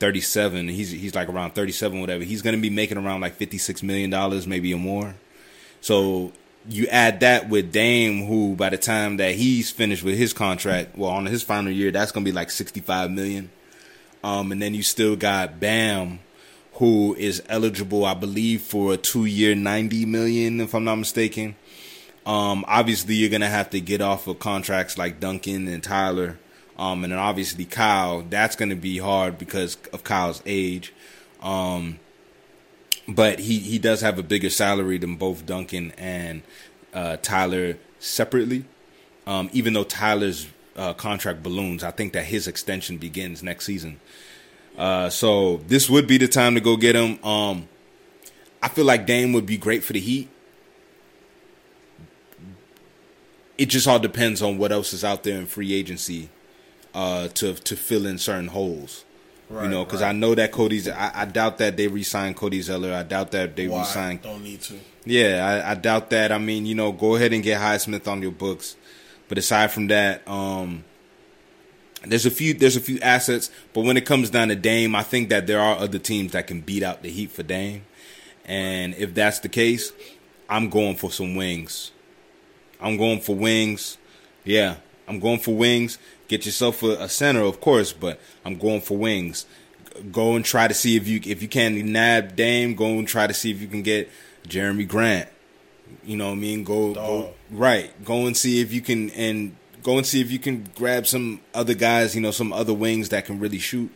37. 0.00 0.68
He's 0.68 0.90
he's 0.90 1.14
like 1.14 1.28
around 1.28 1.52
37, 1.52 2.00
whatever. 2.00 2.24
He's 2.24 2.42
going 2.42 2.54
to 2.54 2.60
be 2.60 2.68
making 2.68 2.98
around 2.98 3.20
like 3.20 3.34
56 3.36 3.82
million 3.82 4.10
dollars, 4.10 4.46
maybe 4.46 4.74
or 4.74 4.78
more. 4.78 5.14
So 5.80 6.32
you 6.68 6.86
add 6.88 7.20
that 7.20 7.48
with 7.48 7.72
Dame, 7.72 8.26
who 8.26 8.56
by 8.56 8.70
the 8.70 8.78
time 8.78 9.18
that 9.18 9.34
he's 9.34 9.70
finished 9.70 10.02
with 10.02 10.16
his 10.16 10.32
contract, 10.32 10.96
well, 10.96 11.10
on 11.10 11.26
his 11.26 11.42
final 11.42 11.70
year, 11.70 11.90
that's 11.90 12.12
going 12.12 12.24
to 12.24 12.30
be 12.30 12.34
like 12.34 12.50
65 12.50 13.10
million. 13.10 13.50
Um, 14.24 14.50
and 14.50 14.60
then 14.60 14.74
you 14.74 14.82
still 14.82 15.14
got 15.14 15.60
Bam, 15.60 16.18
who 16.74 17.14
is 17.14 17.42
eligible, 17.48 18.04
I 18.04 18.14
believe, 18.14 18.62
for 18.62 18.94
a 18.94 18.96
two-year, 18.96 19.54
90 19.54 20.06
million, 20.06 20.60
if 20.60 20.74
I'm 20.74 20.84
not 20.84 20.96
mistaken. 20.96 21.54
Um, 22.26 22.64
obviously, 22.66 23.14
you're 23.14 23.30
gonna 23.30 23.48
have 23.48 23.70
to 23.70 23.80
get 23.80 24.00
off 24.00 24.26
of 24.26 24.38
contracts 24.38 24.98
like 24.98 25.20
Duncan 25.20 25.68
and 25.68 25.82
Tyler 25.82 26.38
um, 26.76 27.04
and 27.04 27.12
then 27.12 27.20
obviously 27.20 27.64
Kyle, 27.64 28.22
that's 28.22 28.56
going 28.56 28.70
to 28.70 28.76
be 28.76 28.98
hard 28.98 29.38
because 29.38 29.76
of 29.92 30.04
Kyle's 30.04 30.42
age. 30.44 30.92
Um, 31.40 32.00
but 33.06 33.38
he, 33.38 33.58
he 33.58 33.78
does 33.78 34.00
have 34.00 34.18
a 34.18 34.22
bigger 34.22 34.50
salary 34.50 34.98
than 34.98 35.16
both 35.16 35.46
Duncan 35.46 35.92
and 35.98 36.42
uh, 36.92 37.16
Tyler 37.22 37.78
separately. 37.98 38.64
Um, 39.26 39.50
even 39.52 39.72
though 39.72 39.84
Tyler's 39.84 40.48
uh, 40.76 40.92
contract 40.94 41.42
balloons, 41.42 41.84
I 41.84 41.90
think 41.90 42.12
that 42.12 42.24
his 42.24 42.46
extension 42.46 42.98
begins 42.98 43.42
next 43.42 43.64
season. 43.64 44.00
Uh, 44.76 45.08
so 45.08 45.58
this 45.68 45.88
would 45.88 46.06
be 46.06 46.18
the 46.18 46.28
time 46.28 46.54
to 46.54 46.60
go 46.60 46.76
get 46.76 46.96
him. 46.96 47.22
Um, 47.24 47.68
I 48.62 48.68
feel 48.68 48.84
like 48.84 49.06
Dame 49.06 49.32
would 49.32 49.46
be 49.46 49.56
great 49.56 49.84
for 49.84 49.92
the 49.92 50.00
Heat. 50.00 50.28
It 53.56 53.66
just 53.66 53.86
all 53.86 54.00
depends 54.00 54.42
on 54.42 54.58
what 54.58 54.72
else 54.72 54.92
is 54.92 55.04
out 55.04 55.22
there 55.22 55.38
in 55.38 55.46
free 55.46 55.72
agency 55.74 56.28
uh, 56.92 57.28
to 57.28 57.54
to 57.54 57.76
fill 57.76 58.06
in 58.06 58.18
certain 58.18 58.48
holes. 58.48 59.04
Right, 59.50 59.64
you 59.64 59.70
know, 59.70 59.84
because 59.84 60.00
right. 60.00 60.08
I 60.08 60.12
know 60.12 60.34
that 60.34 60.52
Cody's. 60.52 60.88
I, 60.88 61.12
I, 61.14 61.24
doubt 61.26 61.58
that 61.58 61.76
they 61.76 61.86
re-signed 61.86 62.34
Cody 62.34 62.62
Zeller. 62.62 62.94
I 62.94 63.02
doubt 63.02 63.30
that 63.32 63.54
they 63.54 63.68
Why? 63.68 63.80
re-signed. 63.80 64.22
Don't 64.22 64.42
need 64.42 64.62
to. 64.62 64.74
Yeah, 65.04 65.62
I, 65.66 65.72
I, 65.72 65.74
doubt 65.74 66.08
that. 66.10 66.32
I 66.32 66.38
mean, 66.38 66.64
you 66.64 66.74
know, 66.74 66.92
go 66.92 67.14
ahead 67.14 67.34
and 67.34 67.42
get 67.42 67.60
Highsmith 67.60 68.08
on 68.08 68.22
your 68.22 68.30
books. 68.30 68.74
But 69.28 69.38
aside 69.38 69.70
from 69.70 69.88
that, 69.88 70.26
um, 70.28 70.84
there's 72.06 72.26
a 72.26 72.30
few 72.30 72.54
there's 72.54 72.76
a 72.76 72.80
few 72.80 72.98
assets. 73.00 73.50
But 73.72 73.82
when 73.82 73.96
it 73.96 74.06
comes 74.06 74.30
down 74.30 74.48
to 74.48 74.56
Dame, 74.56 74.94
I 74.94 75.02
think 75.02 75.28
that 75.30 75.46
there 75.46 75.60
are 75.60 75.76
other 75.76 75.98
teams 75.98 76.32
that 76.32 76.46
can 76.46 76.60
beat 76.60 76.82
out 76.82 77.02
the 77.02 77.10
Heat 77.10 77.30
for 77.30 77.42
Dame. 77.42 77.84
And 78.44 78.94
if 78.96 79.14
that's 79.14 79.40
the 79.40 79.48
case, 79.48 79.92
I'm 80.48 80.68
going 80.68 80.96
for 80.96 81.10
some 81.10 81.34
wings. 81.34 81.92
I'm 82.80 82.96
going 82.96 83.20
for 83.20 83.34
wings. 83.34 83.96
Yeah, 84.44 84.76
I'm 85.08 85.18
going 85.18 85.38
for 85.38 85.54
wings. 85.54 85.98
Get 86.28 86.44
yourself 86.44 86.82
a, 86.82 87.02
a, 87.02 87.08
center, 87.08 87.42
of 87.42 87.60
course, 87.60 87.92
but 87.92 88.20
I'm 88.44 88.58
going 88.58 88.80
for 88.80 88.96
wings. 88.98 89.46
Go 90.10 90.34
and 90.36 90.44
try 90.44 90.68
to 90.68 90.74
see 90.74 90.96
if 90.96 91.06
you 91.06 91.20
if 91.24 91.40
you 91.40 91.48
can 91.48 91.92
nab 91.92 92.36
Dame. 92.36 92.74
Go 92.74 92.98
and 92.98 93.08
try 93.08 93.26
to 93.26 93.34
see 93.34 93.50
if 93.50 93.60
you 93.60 93.68
can 93.68 93.82
get 93.82 94.10
Jerami 94.46 94.86
Grant. 94.86 95.28
You 96.04 96.16
know 96.16 96.26
what 96.26 96.32
I 96.32 96.36
mean? 96.36 96.64
Go, 96.64 96.94
go 96.94 97.34
right. 97.50 97.92
Go 98.04 98.26
and 98.26 98.36
see 98.36 98.60
if 98.60 98.72
you 98.72 98.80
can 98.80 99.10
and 99.10 99.56
go 99.82 99.98
and 99.98 100.06
see 100.06 100.20
if 100.20 100.30
you 100.30 100.38
can 100.38 100.68
grab 100.74 101.06
some 101.06 101.40
other 101.54 101.74
guys. 101.74 102.14
You 102.14 102.20
know, 102.20 102.30
some 102.30 102.52
other 102.52 102.74
wings 102.74 103.10
that 103.10 103.24
can 103.24 103.38
really 103.38 103.58
shoot. 103.58 103.92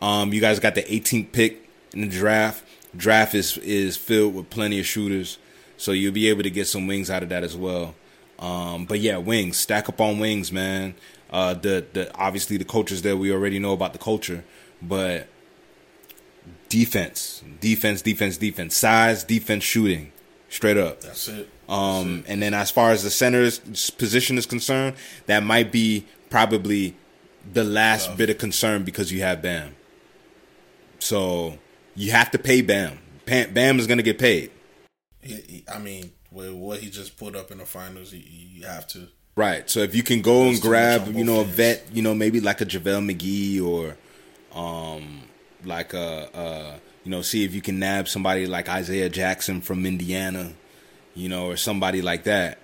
Um, 0.00 0.32
you 0.32 0.40
guys 0.40 0.60
got 0.60 0.74
the 0.74 0.82
18th 0.82 1.32
pick 1.32 1.68
in 1.92 2.02
the 2.02 2.08
draft. 2.08 2.64
Draft 2.96 3.34
is 3.34 3.58
is 3.58 3.96
filled 3.96 4.34
with 4.34 4.50
plenty 4.50 4.78
of 4.80 4.86
shooters, 4.86 5.38
so 5.76 5.92
you'll 5.92 6.12
be 6.12 6.28
able 6.28 6.42
to 6.42 6.50
get 6.50 6.66
some 6.66 6.86
wings 6.86 7.10
out 7.10 7.22
of 7.22 7.28
that 7.28 7.44
as 7.44 7.56
well. 7.56 7.94
Um, 8.38 8.84
but 8.84 9.00
yeah, 9.00 9.16
wings, 9.18 9.56
stack 9.56 9.88
up 9.88 10.00
on 10.00 10.18
wings, 10.18 10.52
man. 10.52 10.94
Uh, 11.30 11.54
the 11.54 11.84
the 11.92 12.14
obviously 12.16 12.56
the 12.56 12.64
coaches 12.64 13.02
there 13.02 13.16
we 13.16 13.32
already 13.32 13.58
know 13.58 13.72
about 13.72 13.92
the 13.92 13.98
culture, 13.98 14.44
but 14.80 15.28
defense, 16.68 17.42
defense, 17.60 18.02
defense, 18.02 18.36
defense, 18.36 18.74
size, 18.74 19.24
defense, 19.24 19.64
shooting, 19.64 20.12
straight 20.48 20.76
up. 20.76 21.00
That's 21.00 21.28
it. 21.28 21.48
Um, 21.68 22.16
That's 22.18 22.28
it. 22.28 22.32
and 22.32 22.42
then 22.42 22.54
as 22.54 22.70
far 22.70 22.90
as 22.90 23.02
the 23.02 23.10
center's 23.10 23.58
position 23.90 24.38
is 24.38 24.46
concerned, 24.46 24.96
that 25.26 25.42
might 25.42 25.70
be 25.70 26.06
probably 26.30 26.96
the 27.52 27.64
last 27.64 28.16
bit 28.16 28.30
of 28.30 28.38
concern 28.38 28.84
because 28.84 29.12
you 29.12 29.20
have 29.22 29.42
Bam. 29.42 29.74
So 30.98 31.58
you 31.94 32.10
have 32.12 32.30
to 32.32 32.38
pay 32.38 32.62
Bam. 32.62 32.98
Bam 33.26 33.78
is 33.78 33.86
going 33.86 33.98
to 33.98 34.02
get 34.04 34.18
paid. 34.18 34.50
I 35.72 35.78
mean, 35.78 36.12
with 36.30 36.52
what 36.52 36.80
he 36.80 36.90
just 36.90 37.16
put 37.16 37.36
up 37.36 37.50
in 37.50 37.58
the 37.58 37.66
finals, 37.66 38.12
you 38.12 38.64
have 38.66 38.86
to. 38.88 39.08
Right. 39.36 39.68
So 39.68 39.80
if 39.80 39.94
you 39.94 40.02
can 40.02 40.22
go 40.22 40.48
and 40.48 40.60
grab, 40.60 41.14
you 41.14 41.24
know, 41.24 41.40
a 41.40 41.44
vet, 41.44 41.86
you 41.92 42.02
know, 42.02 42.14
maybe 42.14 42.40
like 42.40 42.60
a 42.60 42.66
JaVale 42.66 43.14
McGee 43.14 43.64
or 43.64 43.96
um 44.58 45.22
like 45.64 45.92
a 45.92 46.28
uh 46.34 46.78
you 47.08 47.10
know, 47.10 47.22
see 47.22 47.42
if 47.42 47.54
you 47.54 47.62
can 47.62 47.78
nab 47.78 48.06
somebody 48.06 48.44
like 48.44 48.68
Isaiah 48.68 49.08
Jackson 49.08 49.62
from 49.62 49.86
Indiana, 49.86 50.52
you 51.14 51.30
know, 51.30 51.46
or 51.46 51.56
somebody 51.56 52.02
like 52.02 52.24
that. 52.24 52.58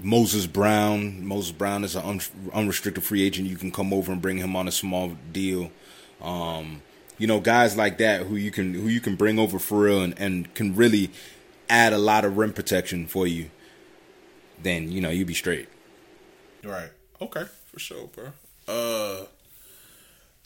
Moses 0.00 0.46
Brown, 0.46 1.26
Moses 1.26 1.50
Brown 1.50 1.82
is 1.82 1.96
an 1.96 2.04
un- 2.04 2.50
unrestricted 2.52 3.02
free 3.02 3.24
agent. 3.24 3.48
You 3.48 3.56
can 3.56 3.72
come 3.72 3.92
over 3.92 4.12
and 4.12 4.22
bring 4.22 4.38
him 4.38 4.54
on 4.54 4.68
a 4.68 4.70
small 4.70 5.16
deal. 5.32 5.72
Um, 6.20 6.82
you 7.18 7.26
know, 7.26 7.40
guys 7.40 7.76
like 7.76 7.98
that 7.98 8.26
who 8.26 8.36
you 8.36 8.52
can 8.52 8.72
who 8.72 8.86
you 8.86 9.00
can 9.00 9.16
bring 9.16 9.40
over 9.40 9.58
for 9.58 9.80
real 9.80 10.02
and, 10.02 10.14
and 10.16 10.54
can 10.54 10.76
really 10.76 11.10
add 11.68 11.92
a 11.92 11.98
lot 11.98 12.24
of 12.24 12.36
rim 12.36 12.52
protection 12.52 13.08
for 13.08 13.26
you, 13.26 13.50
then 14.62 14.92
you 14.92 15.00
know 15.00 15.10
you 15.10 15.24
be 15.24 15.34
straight. 15.34 15.68
Right. 16.62 16.90
Okay. 17.20 17.46
For 17.72 17.80
sure, 17.80 18.06
bro. 18.06 18.30
Uh, 18.68 19.26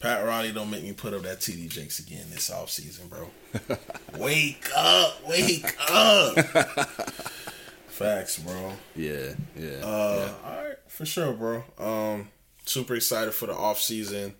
Pat 0.01 0.25
Riley 0.25 0.53
don't 0.53 0.71
make 0.71 0.83
me 0.83 0.93
put 0.93 1.15
up 1.15 1.23
that 1.23 1.41
TD 1.41 1.69
Jakes 1.69 1.99
again 1.99 2.27
this 2.31 2.51
off 2.51 2.71
season, 2.71 3.09
bro. 3.09 3.31
wake 4.19 4.69
up, 4.77 5.27
wake 5.27 5.75
up. 5.91 6.37
Facts, 7.89 8.39
bro. 8.39 8.73
Yeah, 8.95 9.33
yeah, 9.57 9.81
uh, 9.83 10.29
yeah. 10.29 10.33
All 10.45 10.65
right, 10.65 10.77
for 10.87 11.07
sure, 11.07 11.33
bro. 11.33 11.65
Um, 11.79 12.29
super 12.67 12.95
excited 12.95 13.33
for 13.33 13.47
the 13.47 13.55
off 13.55 13.81
season. 13.81 14.35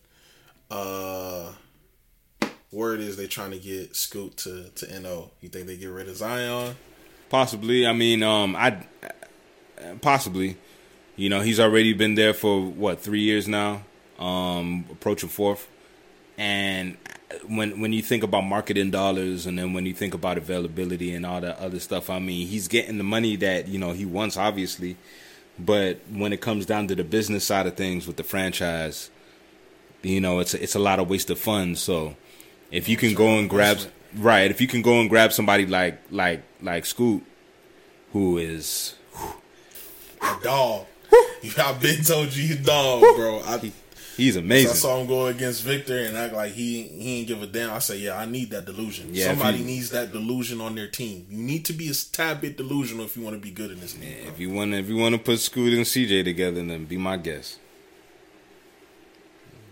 Uh, 0.71 1.53
word 2.71 3.01
is 3.01 3.17
they 3.17 3.27
trying 3.27 3.53
to 3.53 3.59
get 3.59 3.97
Scoot 3.97 4.37
to 4.39 4.69
to 4.75 5.01
NO. 5.01 5.31
You 5.41 5.49
think 5.49 5.67
they 5.67 5.79
get 5.79 5.87
rid 5.87 6.09
of 6.09 6.17
Zion? 6.17 6.77
Possibly. 7.31 7.87
I 7.87 7.95
mean, 7.95 8.23
um, 8.23 8.55
I 8.57 8.85
possibly. 10.03 10.59
You 11.19 11.31
know, 11.31 11.41
he's 11.41 11.59
already 11.59 11.95
been 11.95 12.15
there 12.15 12.35
for 12.35 12.61
what 12.61 13.01
three 13.01 13.23
years 13.23 13.49
now, 13.49 13.86
um, 14.19 14.85
approaching 14.91 15.29
fourth. 15.29 15.69
And 16.39 16.97
when 17.47 17.81
when 17.81 17.93
you 17.93 18.03
think 18.03 18.23
about 18.23 18.43
marketing 18.43 18.91
dollars, 18.91 19.47
and 19.47 19.59
then 19.59 19.73
when 19.73 19.87
you 19.87 19.95
think 19.95 20.15
about 20.15 20.39
availability 20.39 21.15
and 21.15 21.25
all 21.25 21.41
that 21.41 21.59
other 21.59 21.81
stuff, 21.81 22.11
I 22.11 22.19
mean, 22.19 22.47
he's 22.47 22.69
getting 22.69 22.99
the 22.99 23.05
money 23.05 23.37
that 23.37 23.69
you 23.69 23.79
know 23.79 23.93
he 23.93 24.05
wants, 24.05 24.37
obviously. 24.37 24.97
But 25.59 26.01
when 26.11 26.33
it 26.33 26.41
comes 26.41 26.67
down 26.67 26.89
to 26.89 26.95
the 26.95 27.05
business 27.05 27.45
side 27.45 27.67
of 27.67 27.77
things 27.77 28.07
with 28.07 28.17
the 28.17 28.25
franchise, 28.25 29.11
you 30.03 30.21
know, 30.21 30.41
it's 30.41 30.53
a, 30.53 30.63
it's 30.63 30.75
a 30.75 30.79
lot 30.79 30.99
of 30.99 31.09
wasted 31.09 31.39
funds. 31.39 31.81
So 31.81 32.15
if 32.71 32.89
you 32.89 32.97
can 32.97 33.15
go 33.15 33.39
and 33.39 33.49
grab 33.49 33.79
right, 34.17 34.51
if 34.51 34.61
you 34.61 34.67
can 34.67 34.83
go 34.83 35.01
and 35.01 35.09
grab 35.09 35.33
somebody 35.33 35.67
like 35.67 35.99
like 36.11 36.43
like 36.61 36.85
Scoot, 36.85 37.25
who 38.13 38.39
is 38.39 38.95
a 40.23 40.37
dog. 40.43 40.87
I've 41.59 41.81
been 41.81 42.03
told 42.03 42.35
you 42.35 42.49
he's 42.49 42.57
dog, 42.59 43.01
bro. 43.01 43.41
I, 43.45 43.73
He's 44.17 44.37
amazing. 44.37 44.71
I 44.71 44.75
saw 44.75 44.99
him 45.01 45.07
go 45.07 45.27
against 45.27 45.63
Victor 45.63 45.99
and 45.99 46.17
act 46.17 46.33
like 46.33 46.53
he 46.53 46.85
he 46.85 47.19
ain't 47.19 47.29
give 47.29 47.43
a 47.43 47.47
damn. 47.47 47.71
I 47.73 47.79
say, 47.81 47.99
yeah, 47.99 48.17
I 48.17 48.25
need 48.25 48.51
that 48.51 48.65
delusion. 48.65 49.11
Yeah, 49.13 49.27
Somebody 49.27 49.59
he- 49.59 49.65
needs 49.65 49.91
that 49.91 50.13
delusion 50.13 50.61
on 50.63 50.75
their 50.75 50.89
team. 50.89 51.27
You 51.29 51.37
need 51.39 51.67
to 51.67 51.75
be 51.75 51.91
a 51.91 51.95
tad 52.13 52.41
bit 52.41 52.57
delusional 52.57 53.05
if 53.05 53.17
you 53.17 53.23
want 53.23 53.37
to 53.37 53.41
be 53.41 53.51
good 53.51 53.71
in 53.71 53.81
this 53.81 53.97
league. 53.99 54.27
If 54.27 54.41
you 54.41 54.51
want 54.51 54.73
to, 54.73 54.79
if 54.79 54.89
you 54.89 54.97
want 54.97 55.15
to 55.15 55.21
put 55.21 55.39
Scoot 55.41 55.75
and 55.75 55.85
CJ 55.85 56.25
together, 56.25 56.65
then 56.65 56.87
be 56.87 56.97
my 56.97 57.19
guest. 57.19 57.59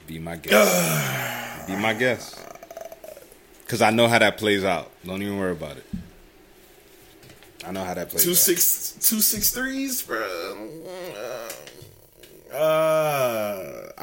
Be 0.06 0.18
my 0.18 0.36
guest. 0.36 1.64
be 1.66 1.76
my 1.76 1.94
guest. 1.94 2.38
Cause 3.66 3.80
I 3.80 3.88
know 3.90 4.08
how 4.08 4.18
that 4.18 4.36
plays 4.36 4.62
out. 4.62 4.90
Don't 5.06 5.22
even 5.22 5.38
worry 5.38 5.52
about 5.52 5.78
it. 5.78 5.86
I 7.66 7.72
know 7.72 7.82
how 7.82 7.94
that 7.94 8.10
plays 8.10 8.22
Two 8.22 8.32
out. 8.32 8.36
six 8.36 8.92
two 9.00 9.20
six 9.22 9.52
threes, 9.54 10.02
bro. 10.02 10.22
Uh, 10.22 11.48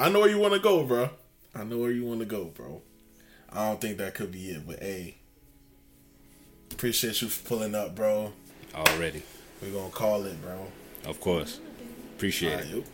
I 0.01 0.09
know 0.09 0.21
where 0.21 0.29
you 0.31 0.39
want 0.39 0.55
to 0.55 0.59
go, 0.59 0.83
bro. 0.83 1.11
I 1.53 1.63
know 1.63 1.77
where 1.77 1.91
you 1.91 2.03
want 2.03 2.21
to 2.21 2.25
go, 2.25 2.45
bro. 2.45 2.81
I 3.53 3.67
don't 3.67 3.79
think 3.79 3.99
that 3.99 4.15
could 4.15 4.31
be 4.31 4.49
it, 4.49 4.65
but 4.65 4.79
hey, 4.79 5.17
appreciate 6.71 7.21
you 7.21 7.27
for 7.27 7.47
pulling 7.47 7.75
up, 7.75 7.93
bro. 7.93 8.33
already. 8.73 9.21
We're 9.61 9.69
gonna 9.69 9.91
call 9.91 10.23
it, 10.23 10.41
bro. 10.41 10.65
Of 11.05 11.19
course. 11.21 11.59
Appreciate 12.15 12.53
it. 12.53 12.55
right, 12.55 12.65
yep. 12.77 12.85